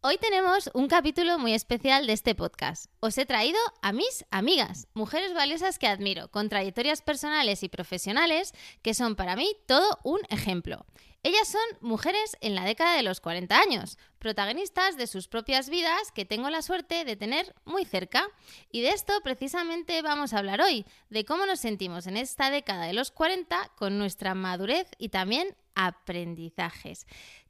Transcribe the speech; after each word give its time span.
Hoy 0.00 0.16
tenemos 0.16 0.70
un 0.74 0.86
capítulo 0.86 1.40
muy 1.40 1.54
especial 1.54 2.06
de 2.06 2.12
este 2.12 2.36
podcast. 2.36 2.86
Os 3.00 3.18
he 3.18 3.26
traído 3.26 3.58
a 3.82 3.92
mis 3.92 4.24
amigas, 4.30 4.86
mujeres 4.94 5.34
valiosas 5.34 5.80
que 5.80 5.88
admiro, 5.88 6.30
con 6.30 6.48
trayectorias 6.48 7.02
personales 7.02 7.64
y 7.64 7.68
profesionales 7.68 8.52
que 8.82 8.94
son 8.94 9.16
para 9.16 9.34
mí 9.34 9.56
todo 9.66 9.98
un 10.04 10.20
ejemplo. 10.28 10.86
Ellas 11.24 11.48
son 11.48 11.60
mujeres 11.80 12.36
en 12.40 12.54
la 12.54 12.64
década 12.64 12.94
de 12.94 13.02
los 13.02 13.20
40 13.20 13.58
años, 13.58 13.98
protagonistas 14.20 14.96
de 14.96 15.08
sus 15.08 15.26
propias 15.26 15.68
vidas 15.68 16.12
que 16.14 16.24
tengo 16.24 16.48
la 16.48 16.62
suerte 16.62 17.04
de 17.04 17.16
tener 17.16 17.52
muy 17.64 17.84
cerca. 17.84 18.24
Y 18.70 18.82
de 18.82 18.90
esto 18.90 19.12
precisamente 19.24 20.00
vamos 20.00 20.32
a 20.32 20.38
hablar 20.38 20.60
hoy, 20.60 20.86
de 21.10 21.24
cómo 21.24 21.44
nos 21.44 21.58
sentimos 21.58 22.06
en 22.06 22.16
esta 22.16 22.50
década 22.50 22.86
de 22.86 22.92
los 22.92 23.10
40 23.10 23.72
con 23.74 23.98
nuestra 23.98 24.36
madurez 24.36 24.86
y 24.96 25.08
también 25.08 25.56
aprendizajes. 25.74 27.06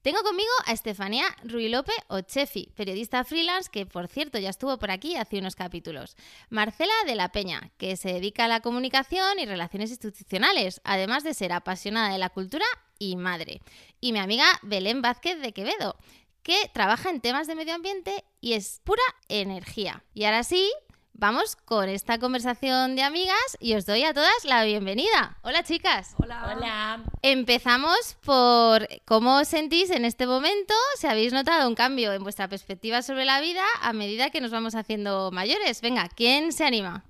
Tengo 0.08 0.22
conmigo 0.22 0.48
a 0.64 0.72
Estefanía 0.72 1.26
Ruilope 1.44 1.92
Ochefi, 2.06 2.72
periodista 2.74 3.24
freelance 3.24 3.68
que 3.70 3.84
por 3.84 4.08
cierto 4.08 4.38
ya 4.38 4.48
estuvo 4.48 4.78
por 4.78 4.90
aquí 4.90 5.16
hace 5.16 5.38
unos 5.38 5.54
capítulos. 5.54 6.16
Marcela 6.48 6.94
de 7.04 7.14
la 7.14 7.30
Peña, 7.30 7.72
que 7.76 7.94
se 7.98 8.14
dedica 8.14 8.46
a 8.46 8.48
la 8.48 8.60
comunicación 8.60 9.38
y 9.38 9.44
relaciones 9.44 9.90
institucionales, 9.90 10.80
además 10.82 11.24
de 11.24 11.34
ser 11.34 11.52
apasionada 11.52 12.10
de 12.10 12.16
la 12.16 12.30
cultura 12.30 12.64
y 12.98 13.16
madre. 13.16 13.60
Y 14.00 14.14
mi 14.14 14.18
amiga 14.18 14.46
Belén 14.62 15.02
Vázquez 15.02 15.42
de 15.42 15.52
Quevedo, 15.52 15.94
que 16.42 16.56
trabaja 16.72 17.10
en 17.10 17.20
temas 17.20 17.46
de 17.46 17.56
medio 17.56 17.74
ambiente 17.74 18.24
y 18.40 18.54
es 18.54 18.80
pura 18.84 19.02
energía. 19.28 20.04
Y 20.14 20.24
ahora 20.24 20.42
sí, 20.42 20.72
vamos 21.18 21.56
con 21.56 21.88
esta 21.88 22.18
conversación 22.18 22.94
de 22.94 23.02
amigas 23.02 23.58
y 23.58 23.74
os 23.74 23.84
doy 23.84 24.04
a 24.04 24.14
todas 24.14 24.44
la 24.44 24.64
bienvenida. 24.64 25.36
Hola 25.42 25.64
chicas. 25.64 26.14
Hola. 26.16 26.54
Hola. 26.56 27.04
Empezamos 27.22 28.16
por 28.24 28.88
cómo 29.04 29.38
os 29.38 29.48
sentís 29.48 29.90
en 29.90 30.04
este 30.04 30.26
momento, 30.26 30.74
si 30.96 31.08
habéis 31.08 31.32
notado 31.32 31.68
un 31.68 31.74
cambio 31.74 32.12
en 32.12 32.22
vuestra 32.22 32.48
perspectiva 32.48 33.02
sobre 33.02 33.24
la 33.24 33.40
vida 33.40 33.64
a 33.82 33.92
medida 33.92 34.30
que 34.30 34.40
nos 34.40 34.52
vamos 34.52 34.76
haciendo 34.76 35.30
mayores. 35.32 35.82
Venga, 35.82 36.08
¿quién 36.08 36.52
se 36.52 36.64
anima? 36.64 37.04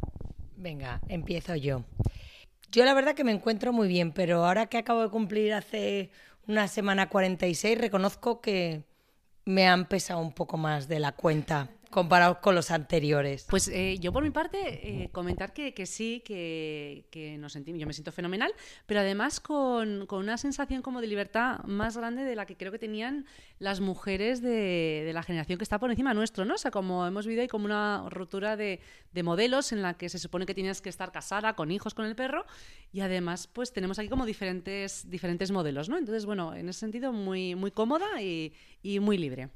Venga, 0.56 1.00
empiezo 1.08 1.54
yo. 1.54 1.84
Yo 2.72 2.84
la 2.84 2.94
verdad 2.94 3.14
que 3.14 3.24
me 3.24 3.32
encuentro 3.32 3.74
muy 3.74 3.88
bien, 3.88 4.12
pero 4.12 4.46
ahora 4.46 4.66
que 4.66 4.78
acabo 4.78 5.02
de 5.02 5.10
cumplir 5.10 5.52
hace 5.52 6.10
una 6.46 6.66
semana 6.66 7.10
46, 7.10 7.78
reconozco 7.78 8.40
que 8.40 8.84
me 9.44 9.68
han 9.68 9.86
pesado 9.86 10.20
un 10.20 10.32
poco 10.32 10.56
más 10.56 10.88
de 10.88 10.98
la 10.98 11.12
cuenta 11.12 11.68
comparados 11.90 12.38
con 12.38 12.54
los 12.54 12.70
anteriores. 12.70 13.46
Pues 13.48 13.68
eh, 13.68 13.98
yo 13.98 14.12
por 14.12 14.22
mi 14.22 14.30
parte 14.30 14.58
eh, 15.04 15.10
comentar 15.10 15.52
que, 15.52 15.72
que 15.74 15.86
sí, 15.86 16.22
que, 16.24 17.06
que, 17.10 17.38
nos 17.38 17.52
sentimos, 17.52 17.80
yo 17.80 17.86
me 17.86 17.92
siento 17.92 18.12
fenomenal, 18.12 18.52
pero 18.86 19.00
además 19.00 19.40
con, 19.40 20.06
con, 20.06 20.20
una 20.20 20.36
sensación 20.36 20.82
como 20.82 21.00
de 21.00 21.06
libertad 21.06 21.62
más 21.64 21.96
grande 21.96 22.24
de 22.24 22.36
la 22.36 22.46
que 22.46 22.56
creo 22.56 22.72
que 22.72 22.78
tenían 22.78 23.26
las 23.58 23.80
mujeres 23.80 24.42
de, 24.42 25.02
de, 25.06 25.12
la 25.12 25.22
generación 25.22 25.58
que 25.58 25.64
está 25.64 25.78
por 25.78 25.90
encima 25.90 26.14
nuestro, 26.14 26.44
¿no? 26.44 26.54
O 26.54 26.58
sea, 26.58 26.70
como 26.70 27.06
hemos 27.06 27.26
vivido 27.26 27.42
hay 27.42 27.48
como 27.48 27.64
una 27.64 28.04
ruptura 28.10 28.56
de, 28.56 28.80
de, 29.12 29.22
modelos 29.22 29.72
en 29.72 29.82
la 29.82 29.94
que 29.94 30.08
se 30.08 30.18
supone 30.18 30.46
que 30.46 30.54
tienes 30.54 30.80
que 30.80 30.88
estar 30.88 31.10
casada, 31.12 31.54
con 31.54 31.70
hijos, 31.70 31.94
con 31.94 32.04
el 32.04 32.14
perro, 32.14 32.44
y 32.92 33.00
además 33.00 33.46
pues 33.46 33.72
tenemos 33.72 33.98
aquí 33.98 34.08
como 34.08 34.26
diferentes, 34.26 35.08
diferentes 35.10 35.50
modelos, 35.50 35.88
¿no? 35.88 35.96
Entonces, 35.96 36.26
bueno, 36.26 36.54
en 36.54 36.68
ese 36.68 36.80
sentido 36.80 37.12
muy, 37.12 37.54
muy 37.54 37.70
cómoda 37.70 38.20
y, 38.20 38.52
y 38.82 39.00
muy 39.00 39.16
libre. 39.16 39.48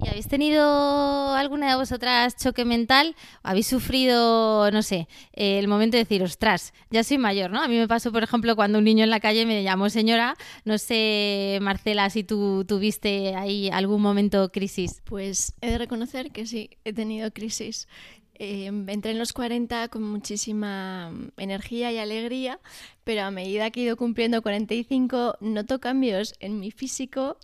¿Y 0.00 0.08
habéis 0.08 0.28
tenido 0.28 1.34
alguna 1.34 1.68
de 1.70 1.76
vosotras 1.76 2.36
choque 2.36 2.64
mental? 2.64 3.14
¿Habéis 3.42 3.66
sufrido, 3.66 4.70
no 4.70 4.82
sé, 4.82 5.08
el 5.32 5.68
momento 5.68 5.96
de 5.96 6.04
decir, 6.04 6.22
ostras, 6.22 6.72
ya 6.90 7.04
soy 7.04 7.18
mayor, 7.18 7.50
¿no? 7.50 7.62
A 7.62 7.68
mí 7.68 7.76
me 7.76 7.88
pasó, 7.88 8.10
por 8.12 8.22
ejemplo, 8.22 8.56
cuando 8.56 8.78
un 8.78 8.84
niño 8.84 9.04
en 9.04 9.10
la 9.10 9.20
calle 9.20 9.46
me 9.46 9.62
llamó 9.62 9.90
señora. 9.90 10.34
No 10.64 10.78
sé, 10.78 11.58
Marcela, 11.60 12.10
si 12.10 12.24
tú 12.24 12.64
tuviste 12.66 13.34
ahí 13.36 13.70
algún 13.70 14.02
momento 14.02 14.50
crisis. 14.50 15.02
Pues 15.04 15.54
he 15.60 15.70
de 15.70 15.78
reconocer 15.78 16.30
que 16.32 16.46
sí, 16.46 16.70
he 16.84 16.92
tenido 16.92 17.30
crisis. 17.32 17.88
Eh, 18.34 18.66
entré 18.66 19.12
en 19.12 19.18
los 19.18 19.32
40 19.32 19.88
con 19.88 20.02
muchísima 20.02 21.12
energía 21.36 21.92
y 21.92 21.98
alegría, 21.98 22.58
pero 23.04 23.22
a 23.22 23.30
medida 23.30 23.70
que 23.70 23.80
he 23.80 23.84
ido 23.84 23.96
cumpliendo 23.96 24.42
45 24.42 25.36
noto 25.40 25.80
cambios 25.80 26.34
en 26.40 26.58
mi 26.58 26.70
físico 26.70 27.36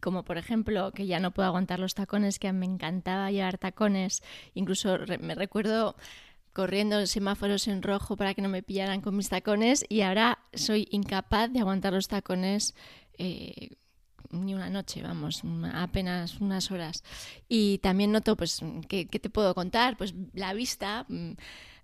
como 0.00 0.24
por 0.24 0.38
ejemplo 0.38 0.92
que 0.92 1.06
ya 1.06 1.20
no 1.20 1.32
puedo 1.32 1.48
aguantar 1.48 1.78
los 1.78 1.94
tacones, 1.94 2.38
que 2.38 2.52
me 2.52 2.66
encantaba 2.66 3.30
llevar 3.30 3.58
tacones, 3.58 4.22
incluso 4.54 4.98
me 5.20 5.34
recuerdo 5.34 5.96
corriendo 6.52 7.06
semáforos 7.06 7.68
en 7.68 7.82
rojo 7.82 8.16
para 8.16 8.32
que 8.32 8.40
no 8.40 8.48
me 8.48 8.62
pillaran 8.62 9.02
con 9.02 9.16
mis 9.16 9.28
tacones 9.28 9.84
y 9.88 10.00
ahora 10.00 10.38
soy 10.54 10.88
incapaz 10.90 11.52
de 11.52 11.60
aguantar 11.60 11.92
los 11.92 12.08
tacones 12.08 12.74
eh, 13.18 13.76
ni 14.30 14.54
una 14.54 14.70
noche, 14.70 15.02
vamos, 15.02 15.42
apenas 15.72 16.40
unas 16.40 16.70
horas. 16.70 17.04
Y 17.48 17.78
también 17.78 18.12
noto, 18.12 18.36
pues, 18.36 18.60
¿qué, 18.88 19.06
te 19.06 19.30
puedo 19.30 19.54
contar? 19.54 19.96
Pues 19.96 20.14
la 20.32 20.52
vista 20.52 21.04
mm, 21.08 21.32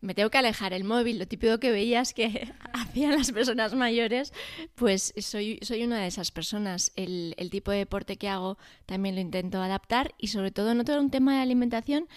me 0.03 0.15
tengo 0.15 0.29
que 0.29 0.39
alejar 0.39 0.75
el 0.75 0.85
móvil, 0.85 1.19
lo 1.19 1.27
típico 1.27 1.59
que 1.59 1.71
veías 1.71 2.13
que 2.13 2.53
hacían 2.75 3.13
las 3.17 3.33
personas 3.33 3.75
mayores, 3.75 4.35
pues 4.75 5.15
soy, 5.19 5.59
soy 5.63 5.85
una 5.85 6.01
de 6.01 6.09
esas 6.09 6.31
personas. 6.31 6.93
El, 6.97 7.35
el 7.39 7.49
tipo 7.49 7.71
de 7.71 7.79
deporte 7.79 8.19
que 8.19 8.29
hago 8.29 8.59
también 8.85 9.15
lo 9.15 9.21
intento 9.21 9.63
adaptar 9.63 10.15
y 10.19 10.27
sobre 10.27 10.51
todo 10.51 10.75
no 10.75 10.85
todo 10.85 11.01
un 11.01 11.11
tema 11.11 11.37
de 11.37 11.43
alimentación 11.43 12.09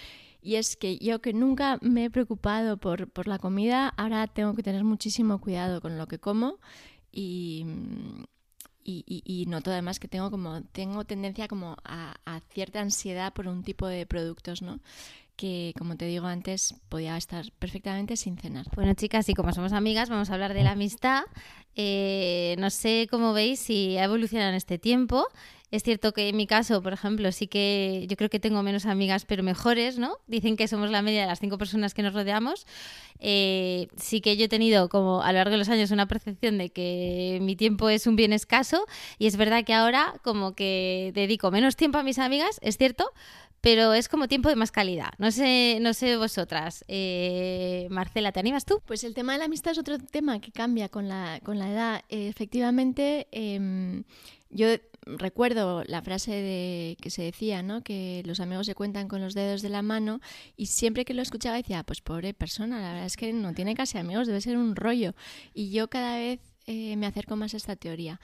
y 0.42 0.58
es 0.58 0.76
que 0.76 0.98
yo 1.00 1.22
que 1.22 1.34
nunca 1.34 1.80
me 1.82 2.06
he 2.06 2.10
preocupado 2.12 2.78
por, 2.78 3.10
por, 3.10 3.28
la 3.28 3.40
comida, 3.40 3.90
ahora 3.98 4.28
tengo 4.28 4.54
que 4.54 4.62
tener 4.62 4.84
muchísimo 4.84 5.42
cuidado 5.42 5.82
con 5.82 5.98
lo 5.98 6.06
que 6.06 6.20
como 6.20 6.60
y, 7.12 7.66
y, 8.84 9.04
y, 9.08 9.24
y 9.26 9.48
noto 9.48 9.72
además 9.72 10.00
que 10.00 10.08
tengo 10.08 10.30
como 10.30 10.62
tengo 10.66 11.04
tendencia 11.04 11.48
como 11.48 11.78
a, 11.84 12.16
a, 12.26 12.42
cierta 12.52 12.80
ansiedad 12.80 13.34
por 13.34 13.48
un 13.48 13.64
tipo 13.64 13.88
de 13.88 14.06
productos, 14.06 14.62
¿no? 14.62 14.80
Que, 15.36 15.74
como 15.78 15.96
te 15.96 16.06
digo 16.06 16.26
antes, 16.26 16.76
podía 16.90 17.18
estar 17.18 17.52
perfectamente 17.60 18.18
sin 18.18 18.38
cenar. 18.38 18.66
Bueno, 18.76 18.94
chicas, 18.94 19.28
y 19.30 19.34
como 19.34 19.52
somos 19.54 19.74
amigas, 19.74 20.10
vamos 20.10 20.30
a 20.30 20.34
hablar 20.34 20.54
de 20.54 20.64
la 20.64 20.72
amistad. 20.72 21.24
Eh, 21.76 22.56
no 22.58 22.70
sé 22.70 23.08
cómo 23.10 23.34
veis 23.34 23.60
si 23.60 23.98
ha 23.98 24.06
evolucionado 24.06 24.50
en 24.50 24.56
este 24.56 24.78
tiempo. 24.78 25.28
Es 25.72 25.84
cierto 25.84 26.14
que 26.14 26.30
en 26.30 26.38
mi 26.38 26.48
caso, 26.48 26.82
por 26.82 26.94
ejemplo, 26.94 27.32
sí 27.32 27.48
que 27.48 28.06
yo 28.08 28.16
creo 28.16 28.30
que 28.30 28.40
tengo 28.40 28.64
menos 28.64 28.86
amigas, 28.86 29.26
pero 29.26 29.44
mejores, 29.44 29.98
¿no? 29.98 30.20
Dicen 30.28 30.56
que 30.56 30.68
somos 30.68 30.90
la 30.90 31.02
media 31.02 31.22
de 31.22 31.28
las 31.28 31.40
cinco 31.40 31.58
personas 31.58 31.94
que 31.94 32.02
nos 32.02 32.14
rodeamos. 32.14 32.66
Eh, 33.20 33.88
sí 33.98 34.22
que 34.22 34.38
yo 34.38 34.46
he 34.46 34.48
tenido 34.48 34.88
como 34.90 35.22
a 35.22 35.32
lo 35.34 35.40
largo 35.40 35.52
de 35.52 35.58
los 35.58 35.70
años 35.70 35.92
una 35.92 36.08
percepción 36.08 36.58
de 36.60 36.70
que 36.70 37.40
mi 37.42 37.56
tiempo 37.56 37.90
es 37.90 38.08
un 38.08 38.16
bien 38.16 38.32
escaso 38.32 38.86
y 39.18 39.28
es 39.28 39.36
verdad 39.36 39.66
que 39.66 39.74
ahora 39.74 40.14
como 40.24 40.54
que 40.54 41.12
dedico 41.14 41.52
menos 41.52 41.76
tiempo 41.76 41.98
a 41.98 42.04
mis 42.04 42.20
amigas, 42.20 42.60
es 42.62 42.78
cierto, 42.78 43.12
pero 43.66 43.96
es 43.96 44.10
como 44.10 44.28
tiempo 44.28 44.48
de 44.48 44.56
más 44.56 44.72
calidad. 44.72 45.10
No 45.18 45.32
sé, 45.32 45.80
no 45.82 45.96
sé 45.96 46.18
vosotras. 46.18 46.86
Eh, 46.88 47.88
Marcela, 47.90 48.32
¿te 48.32 48.40
animas 48.40 48.64
tú? 48.64 48.80
Pues 48.86 49.04
el 49.04 49.16
tema 49.16 49.34
de 49.34 49.40
la 49.40 49.46
amistad 49.46 49.72
es 49.72 49.80
otro 49.80 49.98
tema 49.98 50.40
que 50.40 50.52
cambia 50.52 50.88
con 50.88 51.08
la, 51.08 51.40
con 51.44 51.58
la 51.58 51.72
edad. 51.72 52.04
Eh, 52.10 52.28
efectivamente, 52.28 53.28
eh, 53.32 54.04
yo 54.52 54.68
recuerdo 55.08 55.84
la 55.88 56.04
frase 56.04 56.30
de, 56.32 56.98
que 57.02 57.10
se 57.10 57.24
decía, 57.24 57.64
¿no? 57.64 57.82
Que 57.82 58.22
los 58.28 58.40
amigos 58.40 58.68
se 58.68 58.76
cuentan 58.76 59.08
con 59.08 59.20
los 59.20 59.34
dedos 59.34 59.64
de 59.64 59.70
la 59.70 59.82
mano 59.82 60.22
y 60.56 60.68
siempre 60.68 61.04
que 61.04 61.16
lo 61.16 61.24
escuchaba 61.24 61.58
decía, 61.58 61.82
pues 61.82 62.02
pobre 62.02 62.36
persona, 62.36 62.80
la 62.80 62.90
verdad 62.90 63.08
es 63.08 63.18
que 63.18 63.34
no 63.34 63.56
tiene 63.56 63.74
casi 63.74 63.98
amigos, 63.98 64.28
debe 64.28 64.42
ser 64.42 64.58
un 64.58 64.76
rollo. 64.76 65.16
Y 65.56 65.72
yo 65.72 65.88
cada 65.88 66.18
vez 66.18 66.40
eh, 66.68 66.96
me 66.98 67.08
acerco 67.08 67.36
más 67.36 67.56
a 67.56 67.58
esta 67.58 67.76
teoría. 67.76 68.20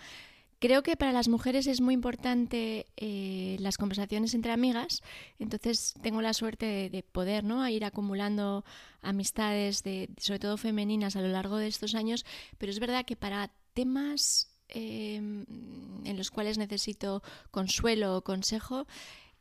Creo 0.61 0.83
que 0.83 0.95
para 0.95 1.11
las 1.11 1.27
mujeres 1.27 1.65
es 1.65 1.81
muy 1.81 1.95
importante 1.95 2.85
eh, 2.95 3.57
las 3.59 3.79
conversaciones 3.79 4.35
entre 4.35 4.51
amigas, 4.51 5.01
entonces 5.39 5.95
tengo 6.03 6.21
la 6.21 6.35
suerte 6.35 6.67
de, 6.67 6.89
de, 6.91 7.01
poder 7.01 7.43
¿no? 7.43 7.67
ir 7.67 7.83
acumulando 7.83 8.63
amistades, 9.01 9.81
de, 9.81 10.11
sobre 10.17 10.37
todo 10.37 10.57
femeninas, 10.57 11.15
a 11.15 11.21
lo 11.21 11.29
largo 11.29 11.57
de 11.57 11.67
estos 11.67 11.95
años, 11.95 12.27
pero 12.59 12.71
es 12.71 12.79
verdad 12.79 13.05
que 13.05 13.15
para 13.15 13.49
temas 13.73 14.51
em, 14.67 15.47
en 16.05 16.15
los 16.15 16.29
cuales 16.29 16.59
necesito 16.59 17.23
consuelo 17.49 18.17
o 18.17 18.23
consejo, 18.23 18.85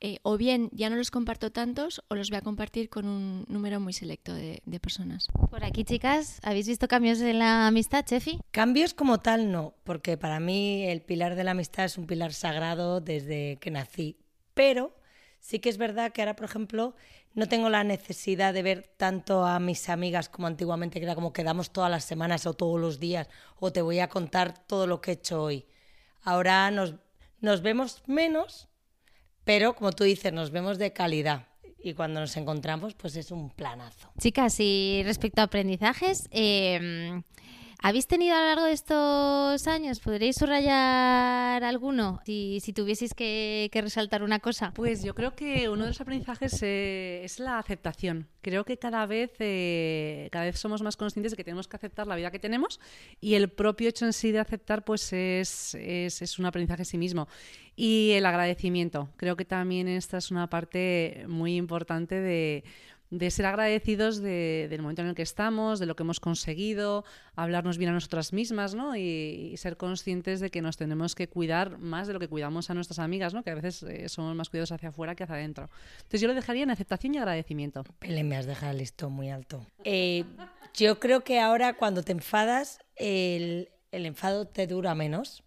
eh, 0.01 0.19
o 0.23 0.39
bien 0.39 0.71
ya 0.73 0.89
no 0.89 0.97
los 0.97 1.11
comparto 1.11 1.53
tantos 1.53 2.03
o 2.09 2.15
los 2.15 2.31
voy 2.31 2.39
a 2.39 2.41
compartir 2.41 2.89
con 2.89 3.07
un 3.07 3.45
número 3.49 3.81
muy 3.81 3.93
selecto 3.93 4.33
de, 4.33 4.63
de, 4.65 4.81
personas. 4.81 5.29
Por 5.51 5.63
aquí, 5.63 5.85
chicas, 5.85 6.41
¿habéis 6.43 6.67
visto 6.67 6.89
cambios 6.89 7.21
en 7.21 7.39
la 7.39 7.67
amistad, 7.67 8.05
Chefi? 8.05 8.41
Cambios 8.51 8.95
como 8.95 9.21
tal 9.21 9.53
no, 9.53 9.75
porque 9.85 10.17
para 10.17 10.41
mí 10.41 10.85
el 10.87 11.03
pilar 11.03 11.35
de 11.35 11.45
la 11.45 11.51
amistad 11.51 11.85
es 11.85 11.99
un 11.99 12.07
pilar 12.07 12.33
sagrado 12.33 13.01
desde 13.01 13.59
que 13.61 13.71
nací. 13.71 14.17
Pero 14.55 14.95
sí 15.39 15.59
que 15.59 15.69
es 15.69 15.77
verdad 15.77 16.13
que 16.13 16.23
ahora, 16.23 16.35
por 16.35 16.47
ejemplo, 16.47 16.95
no 17.35 17.47
tengo 17.47 17.69
la 17.69 17.85
necesidad 17.85 18.55
de 18.55 18.63
ver 18.63 18.91
tanto 18.97 19.45
a 19.45 19.61
mis 19.61 19.89
amigas 19.91 20.31
como 20.31 20.47
antiguamente, 20.47 20.99
que 20.99 21.05
era 21.05 21.15
como 21.15 21.35
quedamos 21.35 21.73
todas 21.73 21.91
las 21.91 22.05
semanas 22.05 22.47
o 22.47 22.55
todos 22.55 22.81
los 22.81 23.01
días, 23.01 23.29
o 23.59 23.71
te 23.71 23.83
voy 23.83 24.01
a 24.01 24.09
contar 24.09 24.67
todo 24.67 24.87
lo 24.87 25.01
que 25.01 25.11
he 25.11 25.15
hecho 25.15 25.43
hoy. 25.43 25.67
Ahora 26.23 26.71
nos, 26.71 26.95
nos 27.41 27.61
vemos 27.61 28.03
menos 28.07 28.70
pero 29.45 29.75
como 29.75 29.93
tú 29.93 30.05
dices, 30.05 30.33
nos 30.33 30.51
vemos 30.51 30.79
de 30.79 30.93
calidad 30.93 31.47
y 31.83 31.95
cuando 31.95 32.21
nos 32.21 32.37
encontramos, 32.37 32.95
pues 32.95 33.17
es 33.17 33.31
un 33.31 33.51
planazo. 33.51 34.11
Chicas, 34.19 34.57
y 34.61 35.03
respecto 35.05 35.41
a 35.41 35.45
aprendizajes, 35.45 36.29
eh, 36.31 37.23
¿Habéis 37.83 38.07
tenido 38.07 38.37
a 38.37 38.41
lo 38.41 38.45
largo 38.45 38.65
de 38.67 38.73
estos 38.73 39.67
años? 39.67 40.01
¿Podríais 40.01 40.37
subrayar 40.37 41.65
alguno 41.65 42.21
si, 42.27 42.61
si 42.61 42.75
tuvieseis 42.75 43.15
que, 43.15 43.71
que, 43.73 43.81
resaltar 43.81 44.23
una 44.23 44.39
cosa? 44.39 44.71
Pues 44.75 45.03
yo 45.03 45.15
creo 45.15 45.35
que 45.35 45.71
uno 45.71 45.85
de 45.85 45.89
los 45.89 46.01
aprendizajes 46.03 46.63
eh, 46.63 47.23
es 47.25 47.39
la 47.39 47.59
aceptación. 47.59 48.29
Creo 48.43 48.67
que 48.67 48.77
cada 48.77 49.07
vez, 49.07 49.31
eh, 49.39 50.29
cada 50.31 50.45
vez 50.45 50.59
somos 50.59 50.83
más 50.83 50.99
conscientes 50.99 51.33
de 51.33 51.39
que 51.39 51.45
tenemos 51.45 51.69
que 51.69 51.77
aceptar 51.77 52.07
la 52.07 52.17
vida 52.17 52.31
que 52.31 52.39
tenemos 52.39 52.81
y 53.19 53.33
el 53.33 53.49
propio 53.49 53.89
hecho 53.89 54.05
en 54.05 54.13
sí 54.13 54.31
de 54.31 54.41
aceptar 54.41 54.85
pues 54.85 55.11
es, 55.15 55.75
es, 55.75 56.21
es 56.21 56.39
un 56.39 56.45
aprendizaje 56.45 56.83
en 56.83 56.87
sí 56.87 56.99
mismo. 56.99 57.29
Y 57.83 58.11
el 58.13 58.27
agradecimiento. 58.27 59.09
Creo 59.17 59.37
que 59.37 59.47
también 59.47 59.89
esta 59.89 60.19
es 60.19 60.31
una 60.31 60.51
parte 60.51 61.25
muy 61.29 61.57
importante 61.57 62.21
de 62.21 63.31
ser 63.31 63.47
agradecidos 63.47 64.21
de, 64.21 64.67
del 64.69 64.83
momento 64.83 65.01
en 65.01 65.09
el 65.09 65.15
que 65.15 65.23
estamos, 65.23 65.79
de 65.79 65.87
lo 65.87 65.97
que 65.97 66.03
hemos 66.03 66.21
conseguido, 66.21 67.07
hablarnos 67.37 67.79
bien 67.79 67.89
a 67.89 67.95
nosotras 67.95 68.35
mismas, 68.35 68.75
¿no? 68.75 68.97
Y, 68.97 69.01
y, 69.01 69.57
ser 69.57 69.79
conscientes 69.79 70.41
de 70.41 70.51
que 70.51 70.61
nos 70.61 70.77
tenemos 70.77 71.15
que 71.15 71.31
cuidar 71.31 71.79
más 71.79 72.07
de 72.07 72.13
lo 72.13 72.21
que 72.21 72.29
cuidamos 72.29 72.69
a 72.69 72.75
nuestras 72.75 72.99
amigas, 72.99 73.33
¿no? 73.33 73.43
Que 73.45 73.51
a 73.53 73.55
veces 73.55 73.83
eh, 73.85 74.11
somos 74.11 74.37
más 74.37 74.51
cuidados 74.51 74.73
hacia 74.73 74.91
afuera 74.91 75.15
que 75.15 75.25
hacia 75.25 75.37
adentro. 75.37 75.71
Entonces 75.97 76.21
yo 76.21 76.29
lo 76.29 76.35
dejaría 76.35 76.65
en 76.65 76.71
aceptación 76.71 77.15
y 77.15 77.17
agradecimiento. 77.17 77.85
Pele, 77.99 78.25
me 78.25 78.37
has 78.37 78.45
dejado 78.45 78.73
el 78.73 78.79
listón 78.79 79.15
muy 79.15 79.31
alto. 79.31 79.65
Eh, 79.85 80.27
yo 80.75 81.01
creo 81.01 81.25
que 81.25 81.41
ahora 81.41 81.79
cuando 81.79 82.03
te 82.03 82.13
enfadas, 82.13 82.79
el, 82.97 83.71
el 83.91 84.05
enfado 84.05 84.47
te 84.47 84.67
dura 84.67 84.95
menos. 84.95 85.45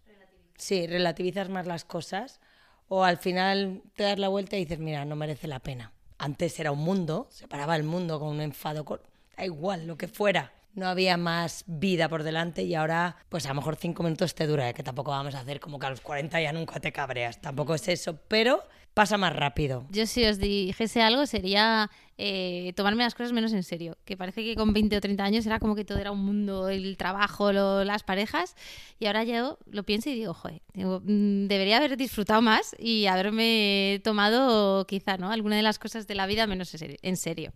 Sí, 0.64 0.86
relativizas 0.86 1.48
más 1.48 1.66
las 1.66 1.84
cosas. 1.84 2.40
O 2.88 3.04
al 3.04 3.18
final 3.18 3.82
te 3.96 4.04
das 4.04 4.18
la 4.18 4.28
vuelta 4.28 4.56
y 4.56 4.60
dices, 4.60 4.78
mira, 4.78 5.04
no 5.04 5.16
merece 5.16 5.46
la 5.46 5.60
pena 5.60 5.92
antes 6.18 6.58
era 6.58 6.72
un 6.72 6.78
mundo, 6.78 7.26
se 7.30 7.48
paraba 7.48 7.76
el 7.76 7.82
mundo 7.82 8.18
con 8.18 8.28
un 8.28 8.40
enfado, 8.40 8.84
con, 8.84 9.00
da 9.36 9.44
igual, 9.44 9.86
lo 9.86 9.96
que 9.96 10.08
fuera. 10.08 10.52
No 10.74 10.88
había 10.88 11.16
más 11.16 11.64
vida 11.66 12.08
por 12.08 12.24
delante 12.24 12.62
y 12.62 12.74
ahora, 12.74 13.16
pues 13.28 13.46
a 13.46 13.50
lo 13.50 13.56
mejor 13.56 13.76
cinco 13.76 14.02
minutos 14.02 14.34
te 14.34 14.46
dura, 14.46 14.68
¿eh? 14.68 14.74
que 14.74 14.82
tampoco 14.82 15.12
vamos 15.12 15.34
a 15.34 15.40
hacer 15.40 15.60
como 15.60 15.78
que 15.78 15.86
a 15.86 15.90
los 15.90 16.00
40 16.00 16.40
ya 16.40 16.52
nunca 16.52 16.80
te 16.80 16.92
cabreas, 16.92 17.40
tampoco 17.40 17.74
es 17.74 17.86
eso, 17.88 18.18
pero 18.26 18.64
pasa 18.94 19.18
más 19.18 19.34
rápido. 19.34 19.86
Yo 19.90 20.06
si 20.06 20.24
os 20.24 20.38
dijese 20.38 21.02
algo 21.02 21.26
sería 21.26 21.90
eh, 22.16 22.72
tomarme 22.76 23.02
las 23.02 23.14
cosas 23.14 23.32
menos 23.32 23.52
en 23.52 23.64
serio, 23.64 23.96
que 24.04 24.16
parece 24.16 24.44
que 24.44 24.54
con 24.54 24.72
20 24.72 24.96
o 24.96 25.00
30 25.00 25.24
años 25.24 25.46
era 25.46 25.58
como 25.58 25.74
que 25.74 25.84
todo 25.84 25.98
era 25.98 26.12
un 26.12 26.24
mundo, 26.24 26.68
el 26.68 26.96
trabajo, 26.96 27.52
las 27.52 28.04
parejas, 28.04 28.54
y 29.00 29.06
ahora 29.06 29.24
yo 29.24 29.58
lo 29.68 29.82
pienso 29.82 30.10
y 30.10 30.14
digo, 30.14 30.32
joder, 30.32 30.62
mm, 30.74 31.48
debería 31.48 31.78
haber 31.78 31.96
disfrutado 31.96 32.40
más 32.40 32.76
y 32.78 33.06
haberme 33.06 34.00
tomado 34.04 34.86
quizá 34.86 35.16
¿no? 35.16 35.32
alguna 35.32 35.56
de 35.56 35.62
las 35.62 35.80
cosas 35.80 36.06
de 36.06 36.14
la 36.14 36.26
vida 36.26 36.46
menos 36.46 36.72
en 36.80 37.16
serio. 37.16 37.52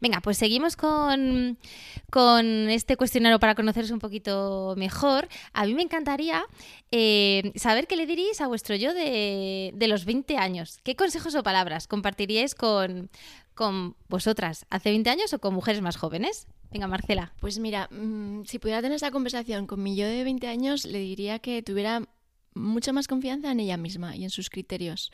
Venga, 0.00 0.20
pues 0.20 0.38
seguimos 0.38 0.74
con, 0.74 1.56
con 2.10 2.68
este 2.68 2.96
cuestionario 2.96 3.38
para 3.38 3.54
conoceros 3.54 3.92
un 3.92 4.00
poquito 4.00 4.74
mejor. 4.76 5.28
A 5.52 5.66
mí 5.66 5.74
me 5.74 5.82
encantaría 5.82 6.42
eh, 6.90 7.52
saber 7.54 7.86
qué 7.86 7.94
le 7.94 8.06
diríais 8.06 8.40
a 8.40 8.48
vuestro 8.48 8.74
yo 8.74 8.92
de, 8.92 9.70
de 9.72 9.88
los 9.88 10.04
20 10.04 10.36
años. 10.36 10.79
¿Qué 10.82 10.96
consejos 10.96 11.34
o 11.34 11.42
palabras 11.42 11.86
compartiríais 11.86 12.54
con, 12.54 13.10
con 13.54 13.96
vosotras 14.08 14.66
hace 14.70 14.90
20 14.90 15.10
años 15.10 15.32
o 15.34 15.38
con 15.38 15.54
mujeres 15.54 15.82
más 15.82 15.96
jóvenes? 15.96 16.46
Venga, 16.70 16.86
Marcela. 16.86 17.34
Pues 17.40 17.58
mira, 17.58 17.88
mmm, 17.90 18.44
si 18.44 18.58
pudiera 18.58 18.80
tener 18.80 18.96
esta 18.96 19.10
conversación 19.10 19.66
con 19.66 19.82
mi 19.82 19.96
yo 19.96 20.06
de 20.06 20.24
20 20.24 20.46
años, 20.48 20.84
le 20.84 21.00
diría 21.00 21.38
que 21.38 21.62
tuviera 21.62 22.08
mucha 22.54 22.92
más 22.92 23.08
confianza 23.08 23.52
en 23.52 23.60
ella 23.60 23.76
misma 23.76 24.16
y 24.16 24.24
en 24.24 24.30
sus 24.30 24.48
criterios. 24.48 25.12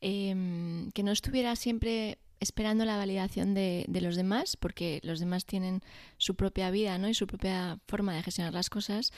Eh, 0.00 0.88
que 0.94 1.02
no 1.02 1.10
estuviera 1.10 1.56
siempre 1.56 2.18
esperando 2.40 2.84
la 2.84 2.96
validación 2.96 3.54
de, 3.54 3.84
de, 3.88 4.00
los 4.00 4.16
demás, 4.16 4.56
porque 4.56 5.00
los 5.02 5.18
demás 5.18 5.44
tienen 5.44 5.82
su 6.18 6.36
propia 6.36 6.70
vida 6.70 6.98
¿no? 6.98 7.08
y 7.08 7.14
su 7.14 7.26
propia 7.26 7.80
forma 7.88 8.14
de 8.14 8.22
gestionar 8.22 8.54
las 8.54 8.70
cosas. 8.70 9.12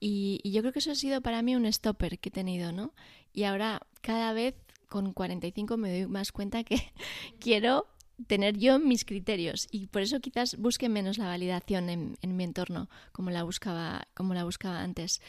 Y, 0.00 0.40
y, 0.42 0.52
yo 0.52 0.62
creo 0.62 0.72
que 0.72 0.78
eso 0.78 0.92
ha 0.92 0.96
sido 0.96 1.20
para 1.20 1.42
mí 1.42 1.54
un 1.54 1.70
stopper 1.70 2.18
que 2.18 2.30
he 2.30 2.32
tenido, 2.32 2.72
¿no? 2.72 2.94
Y 3.32 3.44
ahora 3.44 3.82
cada 4.00 4.32
vez 4.32 4.54
con 4.92 5.14
45 5.14 5.78
me 5.78 5.90
doy 5.90 6.06
más 6.06 6.32
cuenta 6.32 6.64
que 6.64 6.76
quiero 7.40 7.86
tener 8.26 8.58
yo 8.58 8.78
mis 8.78 9.06
criterios. 9.06 9.66
Y 9.70 9.86
por 9.86 10.02
eso 10.02 10.20
quizás 10.20 10.58
busque 10.58 10.90
menos 10.90 11.16
la 11.16 11.28
validación 11.28 11.88
en, 11.88 12.36
mi 12.36 12.44
entorno 12.44 12.90
como 13.12 13.30
la 13.30 13.42
buscaba 13.42 14.06
como 14.12 14.34
la 14.34 14.44
buscaba 14.44 14.82
antes. 14.82 15.22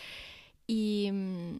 Y 0.67 1.09
mmm, 1.13 1.55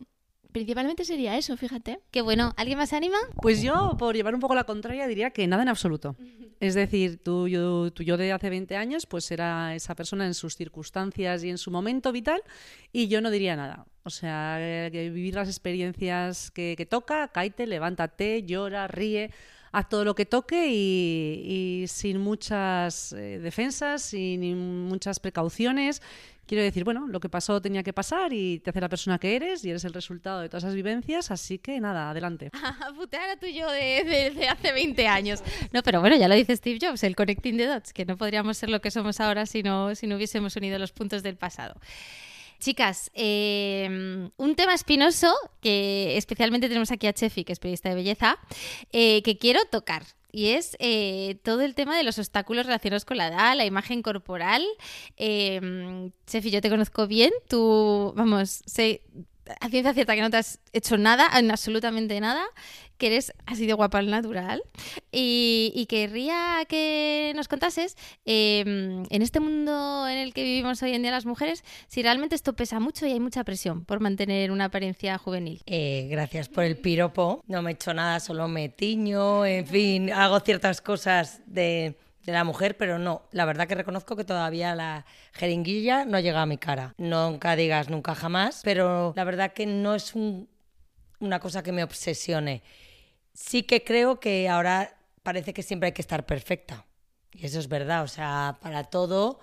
principalmente 0.54 1.04
sería 1.04 1.38
eso, 1.38 1.58
fíjate. 1.58 2.00
Qué 2.12 2.22
bueno. 2.22 2.54
¿Alguien 2.56 2.78
más 2.78 2.90
se 2.90 2.96
anima? 2.96 3.18
Pues 3.42 3.62
yo, 3.62 3.96
por 4.00 4.16
llevar 4.16 4.34
un 4.34 4.40
poco 4.40 4.56
la 4.56 4.64
contraria, 4.64 5.08
diría 5.08 5.32
que 5.32 5.46
nada 5.48 5.64
en 5.64 5.70
absoluto. 5.70 6.16
Es 6.60 6.76
decir, 6.76 7.22
tú 7.22 7.50
yo, 7.50 7.92
tú, 7.92 8.04
yo 8.04 8.16
de 8.16 8.32
hace 8.32 8.50
20 8.50 8.78
años, 8.78 9.06
pues 9.06 9.30
era 9.32 9.76
esa 9.76 9.96
persona 9.96 10.26
en 10.26 10.34
sus 10.34 10.56
circunstancias 10.56 11.44
y 11.44 11.50
en 11.50 11.58
su 11.58 11.72
momento 11.72 12.14
vital, 12.14 12.42
y 12.94 13.10
yo 13.10 13.20
no 13.20 13.32
diría 13.32 13.58
nada. 13.58 13.86
O 14.04 14.10
sea, 14.10 14.56
que 14.90 15.10
vivir 15.10 15.36
las 15.36 15.50
experiencias 15.50 16.52
que, 16.52 16.76
que 16.78 16.86
toca, 16.86 17.28
caite, 17.30 17.68
levántate, 17.68 18.44
llora, 18.44 18.88
ríe 18.88 19.32
haz 19.74 19.90
todo 19.90 20.06
lo 20.06 20.14
que 20.14 20.26
toque 20.26 20.68
y, 20.70 21.82
y 21.84 21.88
sin 21.88 22.20
muchas 22.20 23.12
eh, 23.12 23.40
defensas, 23.40 24.04
sin 24.04 24.88
muchas 24.88 25.20
precauciones. 25.20 26.02
Quiero 26.46 26.64
decir, 26.64 26.84
bueno, 26.84 27.08
lo 27.08 27.20
que 27.20 27.30
pasó 27.30 27.62
tenía 27.62 27.84
que 27.84 27.94
pasar 27.94 28.34
y 28.34 28.60
te 28.60 28.70
hace 28.70 28.82
la 28.82 28.90
persona 28.90 29.18
que 29.18 29.36
eres 29.36 29.64
y 29.64 29.70
eres 29.70 29.86
el 29.86 29.94
resultado 29.94 30.42
de 30.42 30.50
todas 30.50 30.64
esas 30.64 30.76
vivencias, 30.76 31.32
así 31.32 31.58
que 31.58 31.80
nada, 31.80 32.10
adelante. 32.10 32.52
Putear 32.96 33.30
a 33.30 33.38
tu 33.38 33.48
yo 33.48 33.70
de, 33.72 34.48
hace 34.50 34.74
20 34.74 35.08
años. 35.08 35.42
No, 35.72 35.82
pero 35.84 36.02
bueno, 36.02 36.18
ya 36.18 36.28
lo 36.28 36.36
dice 36.36 36.56
Steve 36.56 36.80
Jobs, 36.82 37.04
el 37.04 37.16
connecting 37.16 37.58
the 37.58 37.66
dots, 37.66 37.94
que 37.94 38.06
no 38.06 38.18
podríamos 38.18 38.58
ser 38.58 38.70
lo 38.70 38.82
que 38.82 38.92
somos 38.92 39.20
ahora 39.22 39.46
si 39.46 39.64
no, 39.64 39.96
si 39.96 40.06
no 40.08 40.18
hubiésemos 40.18 40.56
unido 40.56 40.78
los 40.80 40.92
puntos 40.92 41.24
del 41.24 41.38
pasado. 41.38 41.80
Chicas, 42.60 43.12
eh, 43.14 44.30
un 44.38 44.56
tema 44.56 44.74
espinoso 44.74 45.34
que 45.62 46.18
especialmente 46.18 46.68
tenemos 46.68 46.92
aquí 46.92 47.08
a 47.08 47.14
Chefi, 47.14 47.44
que 47.44 47.52
es 47.54 47.60
periodista 47.60 47.90
de 47.90 47.96
belleza, 47.96 48.38
eh, 48.92 49.22
que 49.22 49.38
quiero 49.38 49.66
tocar. 49.66 50.04
Y 50.36 50.48
es 50.48 50.76
eh, 50.80 51.40
todo 51.44 51.62
el 51.62 51.76
tema 51.76 51.96
de 51.96 52.02
los 52.04 52.18
obstáculos 52.18 52.66
relacionados 52.66 53.06
con 53.06 53.18
la 53.18 53.28
edad, 53.28 53.56
la 53.56 53.66
imagen 53.66 54.02
corporal. 54.02 54.66
Eh, 55.16 56.10
yo 56.28 56.62
te 56.62 56.70
conozco 56.72 57.06
bien, 57.06 57.32
tú, 57.48 58.14
vamos, 58.16 58.64
sé 58.66 59.04
a 59.60 59.70
ciencia 59.70 59.94
cierta 59.94 60.16
que 60.16 60.22
no 60.22 60.30
te 60.30 60.38
has 60.38 60.60
hecho 60.72 60.98
nada, 60.98 61.28
en 61.38 61.52
absolutamente 61.52 62.20
nada, 62.20 62.44
que 62.98 63.08
eres 63.08 63.34
así 63.46 63.66
de 63.66 63.74
guapa 63.74 64.00
al 64.00 64.10
natural. 64.10 64.64
Y, 65.12 65.86
querría 65.90 66.64
que 66.68 67.34
nos 67.36 67.48
contases, 67.48 67.98
eh, 68.26 68.62
en 69.10 69.22
este 69.22 69.40
mundo 69.40 70.08
en 70.08 70.18
el 70.18 70.34
que 70.34 70.44
vivimos 70.44 70.82
hoy 70.82 70.94
en 70.94 71.02
día 71.02 71.12
las 71.12 71.26
mujeres, 71.26 71.64
si 71.88 72.02
realmente 72.02 72.36
esto 72.36 72.54
pesa 72.54 72.80
mucho 72.80 73.06
y 73.06 73.12
hay 73.12 73.20
mucha 73.20 73.44
presión 73.44 73.86
por 73.86 74.00
mantener 74.00 74.52
una 74.52 74.66
apariencia 74.66 75.18
juvenil. 75.18 75.62
Eh, 75.66 76.08
gracias 76.10 76.50
por 76.50 76.64
el 76.64 76.78
piropo. 76.78 77.44
No 77.48 77.62
me 77.62 77.72
he 77.72 77.74
hecho 77.74 77.94
nada, 77.94 78.20
solo 78.20 78.48
me 78.48 78.70
tiño, 78.70 79.46
en 79.46 79.68
fin, 79.68 80.12
hago 80.12 80.40
ciertas 80.40 80.82
cosas 80.82 81.42
de 81.46 81.98
de 82.24 82.32
la 82.32 82.44
mujer, 82.44 82.78
pero 82.78 83.00
no, 83.00 83.24
la 83.32 83.46
verdad 83.46 83.68
que 83.68 83.76
reconozco 83.76 84.16
que 84.16 84.24
todavía 84.24 84.76
la 84.76 85.06
jeringuilla 85.34 86.06
no 86.06 86.20
llega 86.20 86.42
a 86.42 86.46
mi 86.46 86.58
cara. 86.58 86.94
Nunca 86.98 87.56
digas 87.56 87.90
nunca 87.90 88.16
jamás, 88.16 88.62
pero 88.64 89.14
la 89.16 89.24
verdad 89.24 89.54
que 89.54 89.66
no 89.66 89.94
es 89.96 90.16
un, 90.16 90.48
una 91.20 91.40
cosa 91.40 91.64
que 91.64 91.72
me 91.72 91.84
obsesione. 91.84 92.64
Sí 93.34 93.64
que 93.64 93.84
creo 93.84 94.20
que 94.20 94.48
ahora 94.48 94.96
parece 95.22 95.54
que 95.54 95.64
siempre 95.64 95.88
hay 95.88 95.94
que 95.94 96.02
estar 96.02 96.26
perfecta. 96.26 96.86
Y 97.34 97.46
eso 97.46 97.60
es 97.60 97.68
verdad, 97.68 98.04
o 98.04 98.08
sea, 98.08 98.58
para 98.62 98.84
todo 98.84 99.40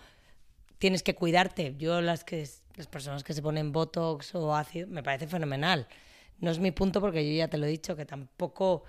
tienes 0.79 1.03
que 1.03 1.15
cuidarte. 1.15 1.75
Yo 1.77 2.01
las 2.01 2.25
que 2.25 2.49
las 2.77 2.87
personas 2.87 3.25
que 3.25 3.35
se 3.35 3.43
ponen 3.43 3.73
botox 3.73 4.35
o 4.35 4.55
ácido 4.55 4.87
me 4.89 5.03
parece 5.03 5.27
fenomenal. 5.27 5.87
No 6.39 6.51
es 6.51 6.59
mi 6.59 6.71
punto 6.71 7.01
porque 7.01 7.29
yo 7.29 7.37
ya 7.37 7.49
te 7.49 7.59
lo 7.59 7.67
he 7.67 7.69
dicho 7.69 7.95
que 7.95 8.07
tampoco 8.07 8.85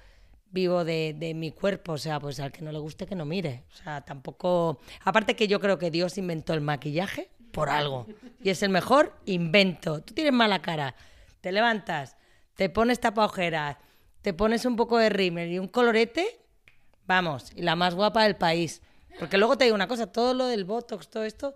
vivo 0.52 0.84
de, 0.84 1.16
de, 1.18 1.34
mi 1.34 1.52
cuerpo, 1.52 1.94
o 1.94 1.98
sea, 1.98 2.20
pues 2.20 2.40
al 2.40 2.52
que 2.52 2.62
no 2.62 2.72
le 2.72 2.80
guste 2.80 3.08
que 3.08 3.16
no 3.16 3.26
mire. 3.26 3.64
O 3.74 3.76
sea, 3.76 4.02
tampoco... 4.02 4.80
Aparte 5.04 5.36
que 5.36 5.48
yo 5.48 5.60
creo 5.60 5.78
que 5.78 5.92
Dios 5.92 6.18
inventó 6.18 6.54
el 6.54 6.62
maquillaje 6.62 7.30
por 7.52 7.70
algo. 7.70 8.08
Y 8.44 8.50
es 8.50 8.64
el 8.64 8.70
mejor 8.70 9.14
invento. 9.26 10.02
Tú 10.02 10.14
tienes 10.14 10.34
mala 10.34 10.62
cara, 10.62 10.96
te 11.42 11.52
levantas, 11.52 12.16
te 12.56 12.70
pones 12.70 13.00
tapa 13.00 13.26
ojeras, 13.26 13.78
te 14.22 14.34
pones 14.34 14.66
un 14.66 14.76
poco 14.76 14.98
de 14.98 15.10
rímel 15.10 15.52
y 15.52 15.60
un 15.60 15.68
colorete, 15.68 16.40
vamos, 17.06 17.52
y 17.56 17.62
la 17.62 17.76
más 17.76 17.96
guapa 17.96 18.24
del 18.24 18.36
país. 18.36 18.82
Porque 19.20 19.38
luego 19.38 19.58
te 19.58 19.66
digo 19.66 19.76
una 19.76 19.88
cosa, 19.88 20.12
todo 20.12 20.34
lo 20.34 20.48
del 20.48 20.66
Botox, 20.66 21.10
todo 21.10 21.24
esto, 21.24 21.56